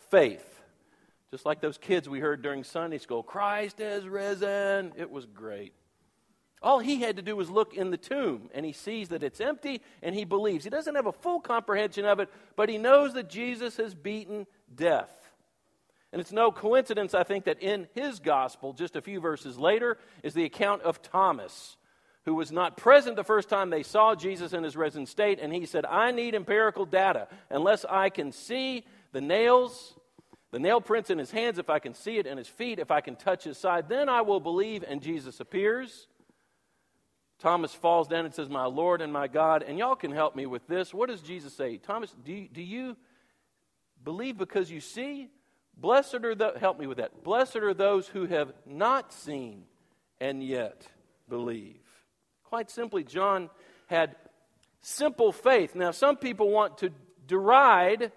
faith. 0.10 0.48
Just 1.32 1.46
like 1.46 1.62
those 1.62 1.78
kids 1.78 2.08
we 2.08 2.20
heard 2.20 2.42
during 2.42 2.64
Sunday 2.64 3.00
school 3.00 3.24
Christ 3.24 3.80
has 3.80 4.08
risen. 4.08 4.94
It 4.96 5.12
was 5.12 5.26
great. 5.26 5.74
All 6.62 6.78
he 6.78 7.02
had 7.02 7.16
to 7.16 7.24
do 7.24 7.36
was 7.36 7.50
look 7.50 7.74
in 7.74 7.90
the 7.90 7.98
tomb, 7.98 8.52
and 8.54 8.64
he 8.64 8.72
sees 8.72 9.10
that 9.10 9.24
it's 9.24 9.42
empty, 9.42 9.82
and 10.04 10.14
he 10.14 10.26
believes. 10.26 10.64
He 10.64 10.70
doesn't 10.70 10.94
have 10.94 11.08
a 11.08 11.12
full 11.12 11.40
comprehension 11.40 12.06
of 12.06 12.20
it, 12.20 12.30
but 12.56 12.70
he 12.70 12.78
knows 12.78 13.16
that 13.16 13.30
Jesus 13.30 13.78
has 13.78 13.96
beaten 13.96 14.46
death. 14.74 15.10
And 16.12 16.22
it's 16.22 16.32
no 16.32 16.52
coincidence, 16.52 17.16
I 17.16 17.24
think, 17.24 17.46
that 17.46 17.64
in 17.64 17.88
his 17.96 18.20
gospel, 18.20 18.74
just 18.74 18.96
a 18.96 19.02
few 19.02 19.20
verses 19.20 19.58
later, 19.58 19.98
is 20.22 20.36
the 20.36 20.44
account 20.44 20.84
of 20.84 21.02
Thomas, 21.02 21.78
who 22.26 22.36
was 22.36 22.52
not 22.52 22.78
present 22.78 23.16
the 23.16 23.24
first 23.24 23.50
time 23.50 23.70
they 23.70 23.84
saw 23.84 24.14
Jesus 24.14 24.54
in 24.54 24.64
his 24.64 24.78
risen 24.78 25.06
state, 25.06 25.40
and 25.42 25.54
he 25.54 25.66
said, 25.66 25.86
I 25.86 26.12
need 26.12 26.36
empirical 26.36 26.86
data. 26.86 27.28
Unless 27.50 27.86
I 27.86 28.10
can 28.10 28.32
see 28.32 28.86
the 29.12 29.22
nails, 29.22 29.96
the 30.52 30.60
nail 30.60 30.82
prints 30.82 31.10
in 31.10 31.18
his 31.18 31.32
hands, 31.32 31.58
if 31.58 31.70
I 31.70 31.80
can 31.80 31.94
see 31.94 32.18
it 32.18 32.28
in 32.28 32.38
his 32.38 32.48
feet, 32.48 32.78
if 32.78 32.92
I 32.92 33.02
can 33.02 33.16
touch 33.16 33.44
his 33.44 33.58
side, 33.58 33.90
then 33.90 34.08
I 34.08 34.22
will 34.22 34.40
believe. 34.40 34.84
And 34.88 35.02
Jesus 35.02 35.40
appears. 35.40 36.08
Thomas 37.40 37.74
falls 37.74 38.08
down 38.08 38.26
and 38.26 38.34
says, 38.34 38.50
My 38.50 38.66
Lord 38.66 39.02
and 39.02 39.12
my 39.12 39.28
God. 39.28 39.64
And 39.64 39.80
y'all 39.80 39.96
can 39.96 40.12
help 40.12 40.36
me 40.36 40.46
with 40.46 40.68
this. 40.68 40.94
What 40.94 41.10
does 41.10 41.22
Jesus 41.22 41.54
say? 41.54 41.78
Thomas, 41.78 42.16
do 42.24 42.32
you, 42.32 42.48
do 42.48 42.62
you 42.62 42.96
believe 44.04 44.38
because 44.38 44.70
you 44.70 44.80
see? 44.80 45.30
Blessed 45.76 46.16
are 46.24 46.36
the, 46.36 46.54
help 46.60 46.80
me 46.80 46.86
with 46.86 46.98
that. 46.98 47.24
Blessed 47.24 47.56
are 47.56 47.74
those 47.74 48.08
who 48.08 48.28
have 48.28 48.54
not 48.68 49.12
seen 49.12 49.64
and 50.20 50.44
yet 50.44 50.86
believe. 51.28 51.81
Quite 52.52 52.70
simply, 52.70 53.06
John 53.06 53.50
had 53.88 54.18
simple 54.82 55.32
faith. 55.32 55.74
Now, 55.74 55.92
some 55.92 56.18
people 56.18 56.50
want 56.50 56.80
to 56.80 56.90
deride 57.26 58.12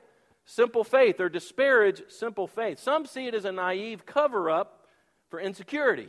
simple 0.45 0.83
faith 0.83 1.21
or 1.21 1.29
disparage 1.29 2.03
simple 2.09 2.49
faith. 2.49 2.81
Some 2.81 3.07
see 3.07 3.29
it 3.29 3.35
as 3.35 3.45
a 3.45 3.53
naive 3.53 4.05
cover 4.05 4.51
up 4.51 4.89
for 5.31 5.39
insecurity. 5.39 6.09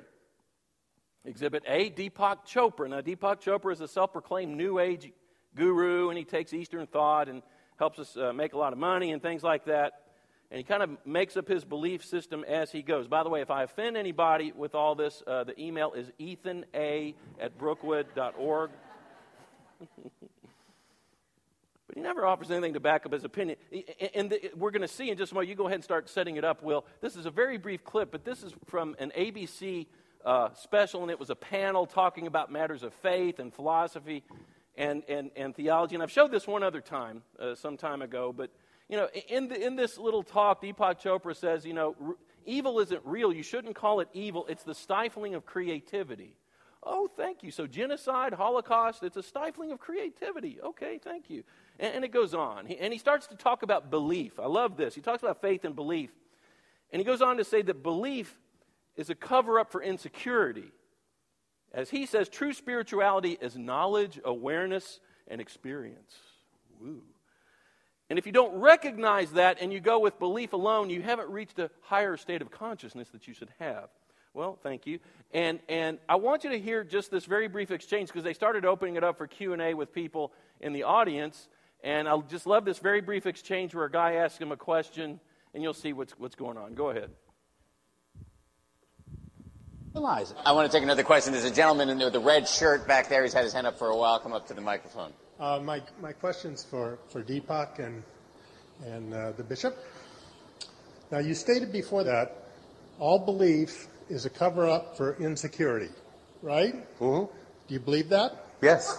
Exhibit 1.24 1.62
A, 1.68 1.92
Deepak 1.92 2.48
Chopra. 2.48 2.90
Now, 2.90 3.02
Deepak 3.02 3.44
Chopra 3.44 3.72
is 3.72 3.82
a 3.82 3.88
self 3.88 4.12
proclaimed 4.12 4.58
New 4.58 4.80
Age 4.80 5.12
guru, 5.54 6.10
and 6.10 6.18
he 6.18 6.24
takes 6.24 6.52
Eastern 6.52 6.88
thought 6.88 7.30
and 7.30 7.44
helps 7.78 8.00
us 8.00 8.18
uh, 8.18 8.34
make 8.34 8.54
a 8.54 8.58
lot 8.58 8.74
of 8.74 8.80
money 8.80 9.12
and 9.12 9.22
things 9.22 9.44
like 9.44 9.66
that. 9.66 10.02
And 10.52 10.58
he 10.58 10.64
kind 10.64 10.84
of 10.84 10.90
makes 11.06 11.36
up 11.38 11.48
his 11.48 11.66
belief 11.66 12.06
system 12.06 12.44
as 12.44 12.72
he 12.72 12.82
goes. 12.82 13.08
By 13.08 13.24
the 13.24 13.30
way, 13.30 13.42
if 13.42 13.50
I 13.50 13.64
offend 13.64 13.98
anybody 13.98 14.52
with 14.56 14.76
all 14.76 14.96
this, 14.96 15.24
uh, 15.26 15.44
the 15.44 15.60
email 15.60 15.94
is 15.94 16.12
ethana 16.20 17.14
at 17.40 17.58
brookwood.org. 17.58 18.70
but 21.88 21.96
he 21.96 22.02
never 22.02 22.26
offers 22.26 22.52
anything 22.52 22.74
to 22.74 22.80
back 22.80 23.06
up 23.06 23.14
his 23.14 23.24
opinion. 23.24 23.58
And 24.14 24.38
we're 24.56 24.72
going 24.72 24.82
to 24.84 24.88
see 24.88 25.10
in 25.10 25.18
just 25.18 25.32
a 25.32 25.36
moment. 25.36 25.50
You 25.50 25.56
go 25.56 25.66
ahead 25.66 25.76
and 25.76 25.84
start 25.84 26.10
setting 26.10 26.36
it 26.36 26.46
up, 26.46 26.62
Will. 26.62 26.86
This 27.02 27.16
is 27.16 27.26
a 27.26 27.32
very 27.32 27.58
brief 27.58 27.84
clip, 27.84 28.12
but 28.12 28.24
this 28.24 28.44
is 28.44 28.54
from 28.68 28.96
an 29.00 29.12
ABC 29.18 29.88
uh, 30.24 30.50
special, 30.54 31.02
and 31.02 31.12
it 31.12 31.20
was 31.20 31.30
a 31.30 31.36
panel 31.36 31.86
talking 31.86 32.28
about 32.28 32.52
matters 32.52 32.84
of 32.84 32.94
faith 32.94 33.40
and 33.40 33.54
philosophy 33.54 34.24
and, 34.78 35.04
and, 35.08 35.32
and 35.36 35.56
theology. 35.56 35.96
And 35.96 36.04
I've 36.04 36.12
showed 36.12 36.32
this 36.32 36.48
one 36.48 36.64
other 36.64 36.82
time, 36.82 37.22
uh, 37.40 37.56
some 37.56 37.78
time 37.78 38.02
ago, 38.02 38.34
but 38.36 38.52
you 38.90 38.98
know, 38.98 39.08
in, 39.28 39.48
the, 39.48 39.66
in 39.66 39.76
this 39.76 39.98
little 39.98 40.24
talk, 40.24 40.62
Deepak 40.62 41.02
Chopra 41.02 41.36
says, 41.36 41.66
you 41.66 41.74
know, 41.74 41.96
r- 42.04 42.16
evil 42.46 42.80
isn't 42.80 43.02
real. 43.04 43.34
You 43.34 43.44
shouldn't 43.44 43.76
call 43.76 44.00
it 44.00 44.10
evil. 44.14 44.46
It's 44.48 44.64
the 44.64 44.76
stifling 44.76 45.34
of 45.34 45.46
creativity. 45.46 46.38
Oh, 46.84 47.10
thank 47.18 47.42
you. 47.42 47.50
So, 47.50 47.66
genocide, 47.66 48.34
Holocaust, 48.34 49.02
it's 49.02 49.18
a 49.18 49.24
stifling 49.24 49.72
of 49.72 49.80
creativity. 49.80 50.60
Okay, 50.64 51.00
thank 51.04 51.32
you. 51.32 51.44
And, 51.80 51.96
and 51.96 52.06
it 52.06 52.12
goes 52.12 52.36
on. 52.36 52.68
He, 52.68 52.78
and 52.78 52.94
he 52.94 53.00
starts 53.00 53.26
to 53.28 53.36
talk 53.36 53.64
about 53.64 53.90
belief. 53.90 54.40
I 54.40 54.46
love 54.46 54.78
this. 54.78 54.94
He 54.94 55.02
talks 55.02 55.24
about 55.24 55.42
faith 55.42 55.66
and 55.66 55.76
belief. 55.76 56.12
And 56.92 57.00
he 57.00 57.04
goes 57.04 57.24
on 57.24 57.38
to 57.38 57.44
say 57.44 57.64
that 57.64 57.82
belief 57.82 58.38
is 58.96 59.10
a 59.10 59.16
cover 59.16 59.60
up 59.60 59.72
for 59.72 59.82
insecurity. 59.82 60.72
As 61.74 61.90
he 61.90 62.06
says, 62.06 62.30
true 62.30 62.54
spirituality 62.54 63.38
is 63.42 63.58
knowledge, 63.58 64.20
awareness, 64.24 65.00
and 65.28 65.42
experience. 65.42 66.14
Woo. 66.80 67.02
And 68.10 68.20
if 68.20 68.26
you 68.26 68.32
don't 68.32 68.60
recognize 68.60 69.32
that 69.32 69.58
and 69.62 69.74
you 69.74 69.80
go 69.80 70.00
with 70.00 70.20
belief 70.20 70.54
alone, 70.54 70.90
you 70.90 71.02
haven't 71.02 71.30
reached 71.30 71.58
a 71.60 71.72
higher 71.82 72.18
state 72.18 72.42
of 72.42 72.52
consciousness 72.52 73.10
that 73.10 73.28
you 73.28 73.34
should 73.34 73.50
have. 73.60 73.90
Well, 74.34 74.60
thank 74.62 74.86
you. 74.86 75.00
And, 75.34 75.60
and 75.70 75.98
I 76.08 76.16
want 76.16 76.44
you 76.44 76.50
to 76.52 76.60
hear 76.60 76.84
just 76.84 77.10
this 77.10 77.26
very 77.26 77.48
brief 77.48 77.72
exchange 77.72 78.10
because 78.10 78.24
they 78.24 78.34
started 78.34 78.66
opening 78.66 78.96
it 78.96 79.04
up 79.04 79.18
for 79.18 79.28
Q&A 79.28 79.74
with 79.74 79.94
people 79.94 80.34
in 80.60 80.74
the 80.74 80.84
audience. 80.84 81.48
And 81.84 82.08
I 82.08 82.18
just 82.30 82.46
love 82.46 82.66
this 82.66 82.80
very 82.80 83.02
brief 83.02 83.26
exchange 83.26 83.74
where 83.74 83.86
a 83.86 83.92
guy 83.92 84.16
asks 84.16 84.40
him 84.40 84.52
a 84.52 84.58
question, 84.58 85.20
and 85.54 85.64
you'll 85.64 85.74
see 85.74 85.94
what's, 85.94 86.14
what's 86.20 86.36
going 86.36 86.58
on. 86.58 86.74
Go 86.74 86.90
ahead. 86.90 87.10
I 90.46 90.52
want 90.52 90.70
to 90.70 90.78
take 90.78 90.84
another 90.84 91.04
question. 91.04 91.32
There's 91.32 91.46
a 91.46 91.56
gentleman 91.56 91.88
in 91.90 91.98
the 91.98 92.20
red 92.20 92.50
shirt 92.50 92.86
back 92.86 93.08
there. 93.08 93.24
He's 93.24 93.34
had 93.34 93.46
his 93.46 93.54
hand 93.54 93.66
up 93.66 93.80
for 93.80 93.88
a 93.88 93.96
while. 93.96 94.20
Come 94.20 94.34
up 94.34 94.48
to 94.48 94.54
the 94.54 94.60
microphone. 94.60 95.14
Uh, 95.40 95.60
my, 95.60 95.82
my 96.02 96.14
question's 96.14 96.64
for, 96.64 96.98
for 97.10 97.22
Deepak 97.22 97.80
and, 97.80 98.04
and 98.86 99.14
uh, 99.14 99.32
the 99.34 99.44
bishop. 99.44 99.78
Now, 101.12 101.20
you 101.20 101.34
stated 101.34 101.72
before 101.72 102.04
that 102.06 102.44
all 103.00 103.20
belief 103.20 103.88
is 104.10 104.26
a 104.26 104.30
cover 104.30 104.70
up 104.70 104.96
for 104.96 105.16
insecurity, 105.18 105.92
right? 106.42 106.76
Mm-hmm. 107.00 107.26
Do 107.68 107.74
you 107.74 107.80
believe 107.80 108.10
that? 108.10 108.46
Yes. 108.62 108.98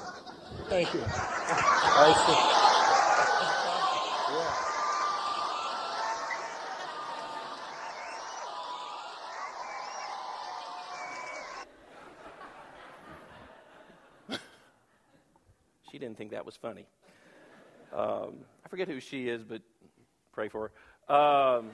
Thank 0.69 0.93
you. 0.93 1.01
She 15.97 16.01
didn't 16.01 16.19
think 16.19 16.33
that 16.33 16.45
was 16.45 16.57
funny. 16.57 16.85
Um, 17.91 18.35
I 18.63 18.69
forget 18.69 18.87
who 18.87 19.01
she 19.01 19.31
is, 19.31 19.43
but 19.43 19.63
pray 20.31 20.51
for 20.51 20.71
her. 21.09 21.59
Um, 21.59 21.71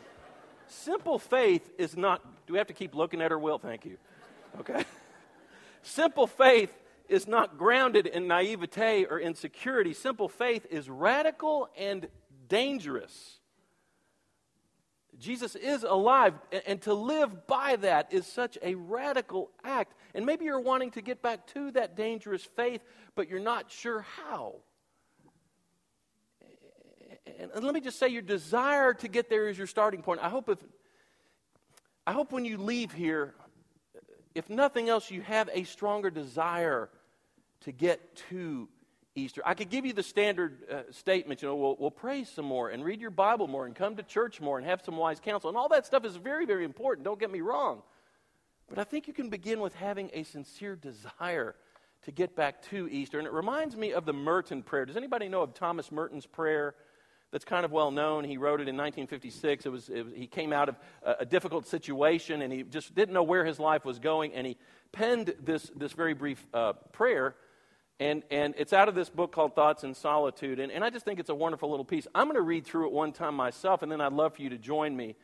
simple 0.68 1.18
faith 1.18 1.68
is 1.76 1.96
not. 1.96 2.22
Do 2.46 2.52
we 2.52 2.58
have 2.58 2.68
to 2.68 2.72
keep 2.72 2.94
looking 2.94 3.20
at 3.20 3.32
her, 3.32 3.38
Will? 3.40 3.58
Thank 3.58 3.84
you. 3.84 3.96
Okay. 4.60 4.84
simple 5.82 6.28
faith 6.28 6.72
is 7.08 7.26
not 7.26 7.58
grounded 7.58 8.06
in 8.06 8.28
naivete 8.28 9.06
or 9.06 9.18
insecurity. 9.18 9.92
Simple 9.92 10.28
faith 10.28 10.68
is 10.70 10.88
radical 10.88 11.68
and 11.76 12.06
dangerous. 12.46 13.40
Jesus 15.22 15.54
is 15.54 15.84
alive, 15.84 16.34
and 16.66 16.82
to 16.82 16.94
live 16.94 17.46
by 17.46 17.76
that 17.76 18.12
is 18.12 18.26
such 18.26 18.58
a 18.60 18.74
radical 18.74 19.50
act. 19.62 19.94
And 20.14 20.26
maybe 20.26 20.44
you're 20.44 20.60
wanting 20.60 20.90
to 20.92 21.00
get 21.00 21.22
back 21.22 21.46
to 21.54 21.70
that 21.70 21.96
dangerous 21.96 22.42
faith, 22.42 22.82
but 23.14 23.28
you're 23.28 23.38
not 23.38 23.70
sure 23.70 24.00
how. 24.00 24.56
And 27.38 27.64
let 27.64 27.72
me 27.72 27.80
just 27.80 28.00
say, 28.00 28.08
your 28.08 28.22
desire 28.22 28.94
to 28.94 29.08
get 29.08 29.30
there 29.30 29.48
is 29.48 29.56
your 29.56 29.68
starting 29.68 30.02
point. 30.02 30.20
I 30.22 30.28
hope 30.28 30.48
if, 30.48 30.58
I 32.04 32.12
hope 32.12 32.32
when 32.32 32.44
you 32.44 32.58
leave 32.58 32.92
here, 32.92 33.34
if 34.34 34.50
nothing 34.50 34.88
else, 34.88 35.08
you 35.10 35.22
have 35.22 35.48
a 35.52 35.62
stronger 35.62 36.10
desire 36.10 36.90
to 37.60 37.70
get 37.70 38.16
to 38.28 38.68
Easter. 39.14 39.42
I 39.44 39.54
could 39.54 39.68
give 39.68 39.84
you 39.84 39.92
the 39.92 40.02
standard 40.02 40.58
uh, 40.70 40.82
statement, 40.90 41.42
you 41.42 41.48
know, 41.48 41.56
we'll, 41.56 41.76
we'll 41.78 41.90
pray 41.90 42.24
some 42.24 42.46
more 42.46 42.70
and 42.70 42.84
read 42.84 43.00
your 43.00 43.10
Bible 43.10 43.46
more 43.46 43.66
and 43.66 43.74
come 43.74 43.96
to 43.96 44.02
church 44.02 44.40
more 44.40 44.56
and 44.58 44.66
have 44.66 44.80
some 44.82 44.96
wise 44.96 45.20
counsel. 45.20 45.48
And 45.50 45.56
all 45.56 45.68
that 45.68 45.84
stuff 45.84 46.04
is 46.04 46.16
very, 46.16 46.46
very 46.46 46.64
important. 46.64 47.04
Don't 47.04 47.20
get 47.20 47.30
me 47.30 47.40
wrong. 47.40 47.82
But 48.68 48.78
I 48.78 48.84
think 48.84 49.06
you 49.06 49.12
can 49.12 49.28
begin 49.28 49.60
with 49.60 49.74
having 49.74 50.10
a 50.14 50.22
sincere 50.22 50.76
desire 50.76 51.54
to 52.04 52.10
get 52.10 52.34
back 52.34 52.62
to 52.70 52.88
Easter. 52.90 53.18
And 53.18 53.26
it 53.26 53.32
reminds 53.32 53.76
me 53.76 53.92
of 53.92 54.06
the 54.06 54.14
Merton 54.14 54.62
prayer. 54.62 54.86
Does 54.86 54.96
anybody 54.96 55.28
know 55.28 55.42
of 55.42 55.52
Thomas 55.52 55.92
Merton's 55.92 56.26
prayer? 56.26 56.74
That's 57.32 57.44
kind 57.44 57.64
of 57.64 57.72
well 57.72 57.90
known. 57.90 58.24
He 58.24 58.38
wrote 58.38 58.60
it 58.60 58.68
in 58.68 58.76
1956. 58.76 59.66
It 59.66 59.68
was, 59.68 59.88
it 59.90 60.04
was 60.04 60.14
he 60.14 60.26
came 60.26 60.52
out 60.54 60.70
of 60.70 60.76
a, 61.02 61.16
a 61.20 61.26
difficult 61.26 61.66
situation 61.66 62.40
and 62.40 62.52
he 62.52 62.62
just 62.62 62.94
didn't 62.94 63.12
know 63.12 63.22
where 63.22 63.44
his 63.44 63.58
life 63.58 63.84
was 63.84 63.98
going. 63.98 64.32
And 64.32 64.46
he 64.46 64.56
penned 64.90 65.34
this, 65.42 65.70
this 65.76 65.92
very 65.92 66.14
brief 66.14 66.46
uh, 66.54 66.72
prayer 66.92 67.34
and, 68.00 68.22
and 68.30 68.54
it's 68.58 68.72
out 68.72 68.88
of 68.88 68.94
this 68.94 69.08
book 69.08 69.32
called 69.32 69.54
Thoughts 69.54 69.84
in 69.84 69.94
Solitude. 69.94 70.58
And, 70.58 70.72
and 70.72 70.82
I 70.82 70.90
just 70.90 71.04
think 71.04 71.20
it's 71.20 71.28
a 71.28 71.34
wonderful 71.34 71.70
little 71.70 71.84
piece. 71.84 72.06
I'm 72.14 72.24
going 72.24 72.36
to 72.36 72.42
read 72.42 72.64
through 72.64 72.86
it 72.86 72.92
one 72.92 73.12
time 73.12 73.34
myself, 73.34 73.82
and 73.82 73.92
then 73.92 74.00
I'd 74.00 74.12
love 74.12 74.34
for 74.34 74.42
you 74.42 74.50
to 74.50 74.58
join 74.58 74.96
me 74.96 75.14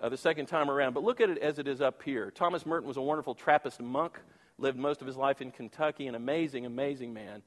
uh, 0.00 0.08
the 0.08 0.16
second 0.16 0.46
time 0.46 0.70
around. 0.70 0.92
But 0.92 1.02
look 1.02 1.20
at 1.20 1.30
it 1.30 1.38
as 1.38 1.58
it 1.58 1.66
is 1.66 1.80
up 1.80 2.02
here. 2.02 2.30
Thomas 2.30 2.66
Merton 2.66 2.88
was 2.88 2.96
a 2.96 3.02
wonderful 3.02 3.34
Trappist 3.34 3.80
monk, 3.80 4.18
lived 4.58 4.78
most 4.78 5.00
of 5.00 5.06
his 5.06 5.16
life 5.16 5.40
in 5.40 5.50
Kentucky, 5.50 6.06
an 6.06 6.14
amazing, 6.14 6.66
amazing 6.66 7.14
man. 7.14 7.42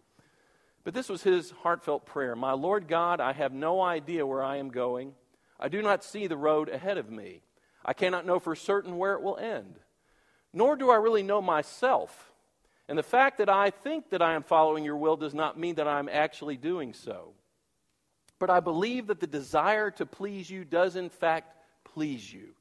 But 0.84 0.94
this 0.94 1.10
was 1.10 1.24
his 1.24 1.52
heartfelt 1.52 2.06
prayer 2.06 2.36
My 2.36 2.54
Lord 2.54 2.88
God, 2.88 3.20
I 3.20 3.34
have 3.34 3.54
no 3.54 3.82
idea 3.82 4.26
where 4.26 4.44
I 4.44 4.58
am 4.58 4.70
going. 4.70 5.14
I 5.60 5.68
do 5.68 5.82
not 5.82 6.04
see 6.04 6.28
the 6.28 6.38
road 6.38 6.70
ahead 6.70 6.98
of 6.98 7.12
me. 7.12 7.42
I 7.86 7.94
cannot 7.94 8.26
know 8.26 8.40
for 8.40 8.56
certain 8.56 8.98
where 8.98 9.14
it 9.14 9.22
will 9.22 9.38
end. 9.38 9.80
Nor 10.54 10.76
do 10.76 10.90
I 10.90 10.96
really 10.96 11.24
know 11.24 11.42
myself. 11.42 12.29
And 12.90 12.98
the 12.98 13.04
fact 13.04 13.38
that 13.38 13.50
I 13.50 13.70
think 13.70 14.10
that 14.10 14.24
I 14.24 14.34
am 14.34 14.42
following 14.42 14.84
your 14.84 14.98
will 14.98 15.16
does 15.16 15.36
not 15.36 15.60
mean 15.60 15.76
that 15.76 15.88
I'm 15.88 16.10
actually 16.10 16.58
doing 16.58 16.94
so. 16.94 17.34
But 18.40 18.50
I 18.50 18.62
believe 18.62 19.08
that 19.08 19.20
the 19.20 19.28
desire 19.28 19.92
to 19.92 20.08
please 20.08 20.50
you 20.50 20.66
does, 20.66 20.96
in 20.96 21.10
fact, 21.12 21.56
please 21.84 22.34
you. 22.34 22.56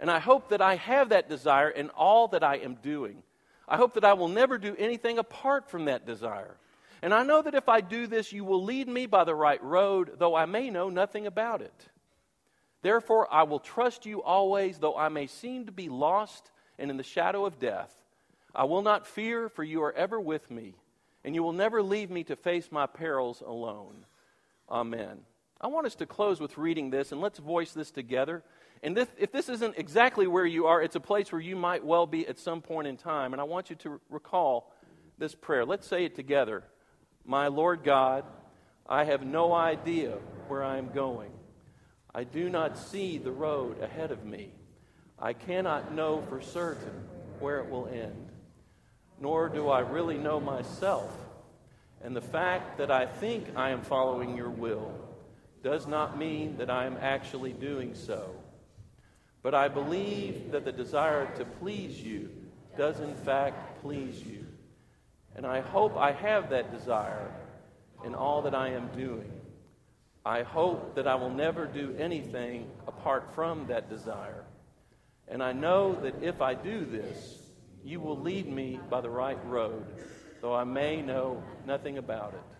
And 0.00 0.10
I 0.10 0.18
hope 0.18 0.48
that 0.48 0.60
I 0.60 0.74
have 0.74 1.10
that 1.10 1.28
desire 1.28 1.70
in 1.70 1.90
all 1.90 2.26
that 2.28 2.42
I 2.42 2.56
am 2.56 2.74
doing. 2.82 3.22
I 3.68 3.76
hope 3.76 3.94
that 3.94 4.04
I 4.04 4.14
will 4.14 4.26
never 4.26 4.58
do 4.58 4.74
anything 4.80 5.18
apart 5.18 5.70
from 5.70 5.84
that 5.84 6.06
desire. 6.06 6.56
And 7.00 7.14
I 7.14 7.22
know 7.22 7.40
that 7.40 7.54
if 7.54 7.68
I 7.68 7.80
do 7.80 8.08
this, 8.08 8.32
you 8.32 8.44
will 8.44 8.64
lead 8.64 8.88
me 8.88 9.06
by 9.06 9.22
the 9.22 9.34
right 9.34 9.62
road, 9.62 10.16
though 10.18 10.34
I 10.34 10.46
may 10.46 10.70
know 10.70 10.90
nothing 10.90 11.24
about 11.28 11.62
it. 11.62 11.88
Therefore, 12.82 13.32
I 13.32 13.44
will 13.44 13.60
trust 13.60 14.06
you 14.06 14.24
always, 14.24 14.78
though 14.78 14.96
I 14.96 15.08
may 15.08 15.28
seem 15.28 15.66
to 15.66 15.72
be 15.72 15.88
lost 15.88 16.50
and 16.80 16.90
in 16.90 16.96
the 16.96 17.04
shadow 17.04 17.46
of 17.46 17.60
death. 17.60 17.94
I 18.56 18.64
will 18.64 18.80
not 18.80 19.06
fear, 19.06 19.50
for 19.50 19.62
you 19.62 19.82
are 19.82 19.92
ever 19.92 20.18
with 20.18 20.50
me, 20.50 20.74
and 21.22 21.34
you 21.34 21.42
will 21.42 21.52
never 21.52 21.82
leave 21.82 22.10
me 22.10 22.24
to 22.24 22.36
face 22.36 22.72
my 22.72 22.86
perils 22.86 23.42
alone. 23.46 24.06
Amen. 24.70 25.18
I 25.60 25.66
want 25.66 25.86
us 25.86 25.94
to 25.96 26.06
close 26.06 26.40
with 26.40 26.56
reading 26.56 26.88
this, 26.88 27.12
and 27.12 27.20
let's 27.20 27.38
voice 27.38 27.72
this 27.72 27.90
together. 27.90 28.42
And 28.82 28.96
this, 28.96 29.08
if 29.18 29.30
this 29.30 29.50
isn't 29.50 29.76
exactly 29.76 30.26
where 30.26 30.46
you 30.46 30.66
are, 30.66 30.80
it's 30.80 30.96
a 30.96 31.00
place 31.00 31.30
where 31.30 31.40
you 31.40 31.54
might 31.54 31.84
well 31.84 32.06
be 32.06 32.26
at 32.26 32.38
some 32.38 32.62
point 32.62 32.88
in 32.88 32.96
time. 32.96 33.34
And 33.34 33.42
I 33.42 33.44
want 33.44 33.68
you 33.68 33.76
to 33.76 34.00
recall 34.08 34.72
this 35.18 35.34
prayer. 35.34 35.66
Let's 35.66 35.86
say 35.86 36.06
it 36.06 36.14
together. 36.14 36.64
My 37.26 37.48
Lord 37.48 37.84
God, 37.84 38.24
I 38.88 39.04
have 39.04 39.24
no 39.24 39.52
idea 39.52 40.12
where 40.48 40.64
I 40.64 40.78
am 40.78 40.92
going. 40.92 41.32
I 42.14 42.24
do 42.24 42.48
not 42.48 42.78
see 42.78 43.18
the 43.18 43.32
road 43.32 43.82
ahead 43.82 44.12
of 44.12 44.24
me. 44.24 44.50
I 45.18 45.34
cannot 45.34 45.92
know 45.92 46.22
for 46.30 46.40
certain 46.40 47.04
where 47.38 47.58
it 47.58 47.68
will 47.68 47.88
end 47.88 48.25
nor 49.20 49.48
do 49.48 49.68
I 49.68 49.80
really 49.80 50.18
know 50.18 50.40
myself. 50.40 51.10
And 52.02 52.14
the 52.14 52.20
fact 52.20 52.78
that 52.78 52.90
I 52.90 53.06
think 53.06 53.48
I 53.56 53.70
am 53.70 53.82
following 53.82 54.36
your 54.36 54.50
will 54.50 54.92
does 55.62 55.86
not 55.86 56.18
mean 56.18 56.58
that 56.58 56.70
I 56.70 56.86
am 56.86 56.96
actually 57.00 57.52
doing 57.52 57.94
so. 57.94 58.30
But 59.42 59.54
I 59.54 59.68
believe 59.68 60.52
that 60.52 60.64
the 60.64 60.72
desire 60.72 61.26
to 61.36 61.44
please 61.44 62.00
you 62.00 62.30
does 62.76 63.00
in 63.00 63.14
fact 63.14 63.80
please 63.80 64.22
you. 64.22 64.46
And 65.34 65.46
I 65.46 65.60
hope 65.60 65.96
I 65.96 66.12
have 66.12 66.50
that 66.50 66.70
desire 66.70 67.30
in 68.04 68.14
all 68.14 68.42
that 68.42 68.54
I 68.54 68.70
am 68.70 68.88
doing. 68.96 69.30
I 70.24 70.42
hope 70.42 70.96
that 70.96 71.06
I 71.06 71.14
will 71.14 71.30
never 71.30 71.66
do 71.66 71.94
anything 71.98 72.68
apart 72.86 73.34
from 73.34 73.66
that 73.68 73.88
desire. 73.88 74.44
And 75.28 75.42
I 75.42 75.52
know 75.52 75.94
that 76.02 76.22
if 76.22 76.40
I 76.40 76.54
do 76.54 76.84
this, 76.84 77.45
you 77.86 78.00
will 78.00 78.18
lead 78.18 78.48
me 78.48 78.80
by 78.90 79.00
the 79.00 79.10
right 79.10 79.38
road, 79.46 79.86
though 80.40 80.54
I 80.54 80.64
may 80.64 81.02
know 81.02 81.42
nothing 81.64 81.98
about 81.98 82.34
it. 82.34 82.56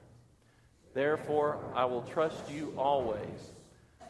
Therefore, 0.95 1.59
I 1.75 1.85
will 1.85 2.03
trust 2.03 2.51
you 2.51 2.73
always, 2.79 3.53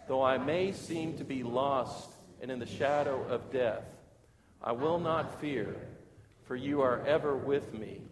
though 0.08 0.22
I 0.22 0.38
may 0.38 0.72
seem 0.72 1.16
to 1.18 1.24
be 1.24 1.42
lost 1.42 2.10
and 2.40 2.50
in 2.50 2.58
the 2.58 2.66
shadow 2.66 3.24
of 3.28 3.50
death. 3.50 3.84
I 4.62 4.72
will 4.72 4.98
not 4.98 5.40
fear, 5.40 5.74
for 6.44 6.54
you 6.54 6.82
are 6.82 7.04
ever 7.06 7.34
with 7.34 7.72
me, 7.72 8.02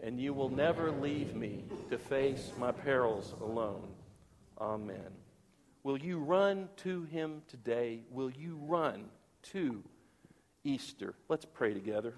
and 0.00 0.20
you 0.20 0.32
will 0.32 0.48
never 0.48 0.90
leave 0.92 1.34
me 1.34 1.64
to 1.90 1.98
face 1.98 2.52
my 2.58 2.70
perils 2.70 3.34
alone. 3.40 3.88
Amen. 4.60 5.10
Will 5.82 5.98
you 5.98 6.18
run 6.18 6.68
to 6.78 7.02
him 7.04 7.42
today? 7.48 8.02
Will 8.10 8.30
you 8.30 8.56
run 8.62 9.06
to 9.50 9.82
Easter? 10.62 11.14
Let's 11.28 11.44
pray 11.44 11.74
together. 11.74 12.14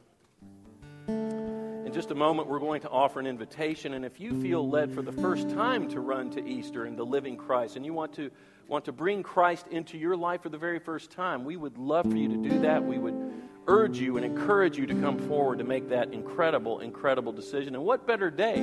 In 1.08 1.90
just 1.92 2.10
a 2.10 2.14
moment, 2.14 2.48
we're 2.48 2.60
going 2.60 2.80
to 2.82 2.88
offer 2.88 3.20
an 3.20 3.26
invitation, 3.26 3.94
and 3.94 4.04
if 4.04 4.20
you 4.20 4.40
feel 4.40 4.68
led 4.68 4.92
for 4.92 5.02
the 5.02 5.12
first 5.12 5.50
time 5.50 5.88
to 5.88 6.00
run 6.00 6.30
to 6.30 6.46
Easter 6.46 6.84
and 6.84 6.98
the 6.98 7.04
living 7.04 7.36
Christ, 7.36 7.76
and 7.76 7.84
you 7.84 7.92
want 7.92 8.14
to 8.14 8.30
want 8.66 8.86
to 8.86 8.92
bring 8.92 9.22
Christ 9.22 9.66
into 9.68 9.98
your 9.98 10.16
life 10.16 10.42
for 10.42 10.48
the 10.48 10.58
very 10.58 10.78
first 10.78 11.10
time, 11.10 11.44
we 11.44 11.56
would 11.56 11.76
love 11.76 12.10
for 12.10 12.16
you 12.16 12.28
to 12.28 12.48
do 12.48 12.60
that. 12.60 12.82
We 12.82 12.98
would 12.98 13.32
urge 13.66 13.98
you 13.98 14.16
and 14.16 14.24
encourage 14.24 14.78
you 14.78 14.86
to 14.86 14.94
come 14.94 15.18
forward 15.28 15.58
to 15.58 15.64
make 15.64 15.90
that 15.90 16.12
incredible, 16.12 16.80
incredible 16.80 17.32
decision. 17.32 17.74
And 17.74 17.84
what 17.84 18.06
better 18.06 18.30
day 18.30 18.56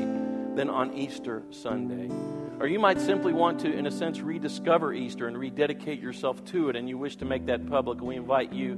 than 0.55 0.69
on 0.69 0.95
Easter 0.95 1.43
Sunday? 1.51 2.09
Or 2.59 2.67
you 2.67 2.79
might 2.79 2.99
simply 2.99 3.33
want 3.33 3.59
to, 3.61 3.71
in 3.71 3.87
a 3.87 3.91
sense, 3.91 4.19
rediscover 4.19 4.93
Easter 4.93 5.27
and 5.27 5.37
rededicate 5.37 5.99
yourself 5.99 6.43
to 6.45 6.69
it, 6.69 6.75
and 6.75 6.89
you 6.89 6.97
wish 6.97 7.15
to 7.17 7.25
make 7.25 7.45
that 7.45 7.67
public. 7.67 8.01
We 8.01 8.15
invite 8.15 8.53
you 8.53 8.73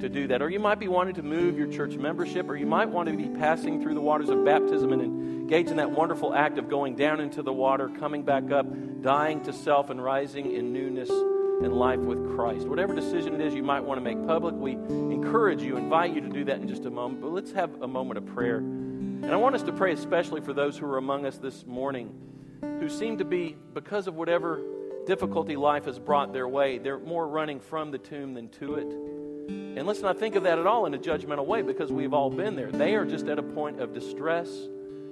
to 0.00 0.08
do 0.08 0.28
that. 0.28 0.42
Or 0.42 0.50
you 0.50 0.60
might 0.60 0.78
be 0.78 0.88
wanting 0.88 1.14
to 1.14 1.22
move 1.22 1.58
your 1.58 1.68
church 1.68 1.96
membership, 1.96 2.48
or 2.48 2.56
you 2.56 2.66
might 2.66 2.88
want 2.88 3.08
to 3.08 3.16
be 3.16 3.28
passing 3.38 3.82
through 3.82 3.94
the 3.94 4.00
waters 4.00 4.28
of 4.28 4.44
baptism 4.44 4.92
and 4.92 5.02
engage 5.02 5.68
in 5.68 5.76
that 5.76 5.90
wonderful 5.90 6.34
act 6.34 6.58
of 6.58 6.68
going 6.68 6.96
down 6.96 7.20
into 7.20 7.42
the 7.42 7.52
water, 7.52 7.88
coming 7.88 8.22
back 8.22 8.50
up, 8.50 8.66
dying 9.02 9.42
to 9.44 9.52
self, 9.52 9.90
and 9.90 10.02
rising 10.02 10.52
in 10.52 10.72
newness 10.72 11.10
and 11.10 11.72
life 11.72 12.00
with 12.00 12.34
Christ. 12.34 12.66
Whatever 12.66 12.94
decision 12.94 13.34
it 13.34 13.40
is 13.40 13.54
you 13.54 13.62
might 13.62 13.80
want 13.80 13.98
to 13.98 14.02
make 14.02 14.26
public, 14.26 14.54
we 14.54 14.72
encourage 14.72 15.62
you, 15.62 15.76
invite 15.76 16.14
you 16.14 16.20
to 16.20 16.28
do 16.28 16.44
that 16.44 16.56
in 16.56 16.68
just 16.68 16.84
a 16.84 16.90
moment. 16.90 17.22
But 17.22 17.32
let's 17.32 17.52
have 17.52 17.82
a 17.82 17.88
moment 17.88 18.18
of 18.18 18.26
prayer. 18.26 18.58
And 18.58 19.32
I 19.32 19.36
want 19.36 19.54
us 19.54 19.62
to 19.62 19.72
pray 19.72 19.92
especially 19.92 20.42
for 20.42 20.52
those 20.52 20.76
who 20.76 20.86
are 20.86 20.98
among 20.98 21.24
us 21.24 21.38
this 21.38 21.64
morning 21.64 22.14
who 22.60 22.88
seem 22.88 23.18
to 23.18 23.24
be, 23.24 23.56
because 23.72 24.06
of 24.06 24.14
whatever 24.14 24.60
difficulty 25.06 25.56
life 25.56 25.84
has 25.86 25.98
brought 25.98 26.32
their 26.32 26.48
way, 26.48 26.78
they're 26.78 26.98
more 26.98 27.26
running 27.26 27.60
from 27.60 27.90
the 27.90 27.98
tomb 27.98 28.34
than 28.34 28.48
to 28.50 28.74
it. 28.74 29.15
And 29.48 29.86
let's 29.86 30.00
not 30.00 30.18
think 30.18 30.34
of 30.34 30.44
that 30.44 30.58
at 30.58 30.66
all 30.66 30.86
in 30.86 30.94
a 30.94 30.98
judgmental 30.98 31.46
way 31.46 31.62
because 31.62 31.92
we've 31.92 32.14
all 32.14 32.30
been 32.30 32.56
there. 32.56 32.70
They 32.70 32.94
are 32.94 33.04
just 33.04 33.26
at 33.28 33.38
a 33.38 33.42
point 33.42 33.80
of 33.80 33.92
distress 33.92 34.48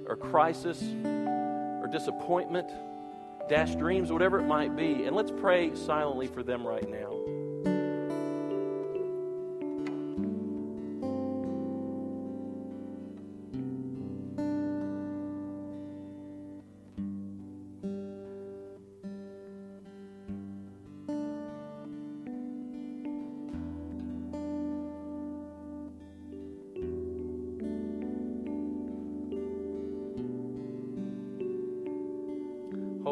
or 0.07 0.15
crisis 0.15 0.81
or 0.81 1.87
disappointment, 1.91 2.69
dashed 3.47 3.77
dreams, 3.77 4.11
whatever 4.11 4.39
it 4.39 4.47
might 4.47 4.75
be. 4.75 5.05
And 5.05 5.15
let's 5.15 5.31
pray 5.31 5.75
silently 5.75 6.27
for 6.27 6.43
them 6.43 6.65
right 6.65 6.89
now. 6.89 7.34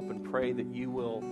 And 0.10 0.24
pray 0.30 0.52
that 0.52 0.68
you 0.74 0.89
will, 0.89 1.24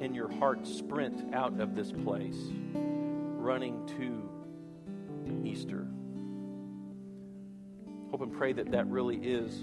in 0.00 0.14
your 0.14 0.30
heart, 0.30 0.66
sprint 0.66 1.34
out 1.34 1.60
of 1.60 1.74
this 1.74 1.92
place, 1.92 2.38
running 2.74 3.86
to 3.98 5.48
Easter. 5.48 5.86
Hope 8.10 8.22
and 8.22 8.32
pray 8.32 8.52
that 8.52 8.70
that 8.72 8.86
really 8.86 9.16
is 9.16 9.62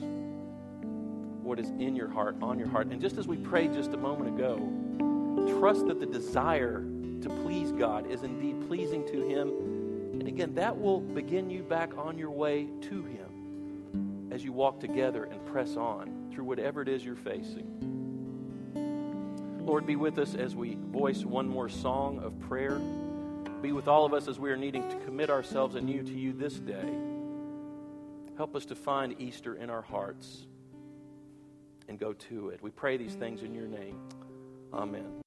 what 1.43 1.59
is 1.59 1.69
in 1.71 1.95
your 1.95 2.09
heart, 2.09 2.35
on 2.41 2.59
your 2.59 2.67
heart. 2.67 2.87
And 2.87 3.01
just 3.01 3.17
as 3.17 3.27
we 3.27 3.37
prayed 3.37 3.73
just 3.73 3.93
a 3.93 3.97
moment 3.97 4.35
ago, 4.35 5.57
trust 5.59 5.87
that 5.87 5.99
the 5.99 6.05
desire 6.05 6.83
to 7.21 7.29
please 7.43 7.71
God 7.71 8.09
is 8.09 8.23
indeed 8.23 8.67
pleasing 8.67 9.05
to 9.07 9.21
Him. 9.27 9.49
And 10.13 10.27
again, 10.27 10.53
that 10.55 10.77
will 10.77 10.99
begin 10.99 11.49
you 11.49 11.63
back 11.63 11.97
on 11.97 12.17
your 12.17 12.31
way 12.31 12.67
to 12.81 13.03
Him 13.03 14.29
as 14.31 14.43
you 14.43 14.51
walk 14.51 14.79
together 14.79 15.23
and 15.25 15.45
press 15.45 15.75
on 15.75 16.29
through 16.33 16.43
whatever 16.43 16.81
it 16.81 16.87
is 16.87 17.03
you're 17.03 17.15
facing. 17.15 17.86
Lord, 19.67 19.85
be 19.85 19.97
with 19.97 20.17
us 20.17 20.33
as 20.33 20.55
we 20.55 20.75
voice 20.75 21.25
one 21.25 21.45
more 21.45 21.67
song 21.67 22.19
of 22.23 22.39
prayer. 22.39 22.79
Be 23.61 23.73
with 23.73 23.89
all 23.89 24.05
of 24.05 24.13
us 24.13 24.29
as 24.29 24.39
we 24.39 24.49
are 24.49 24.55
needing 24.55 24.87
to 24.87 24.95
commit 24.99 25.29
ourselves 25.29 25.75
anew 25.75 26.03
to 26.03 26.13
you 26.13 26.31
this 26.31 26.53
day. 26.53 26.89
Help 28.37 28.55
us 28.55 28.63
to 28.67 28.75
find 28.75 29.19
Easter 29.19 29.55
in 29.55 29.69
our 29.69 29.81
hearts 29.81 30.47
and 31.89 31.99
go 31.99 32.13
to 32.13 32.47
it. 32.47 32.63
We 32.63 32.71
pray 32.71 32.95
these 32.95 33.15
things 33.15 33.43
in 33.43 33.53
your 33.53 33.67
name. 33.67 33.99
Amen. 34.73 35.26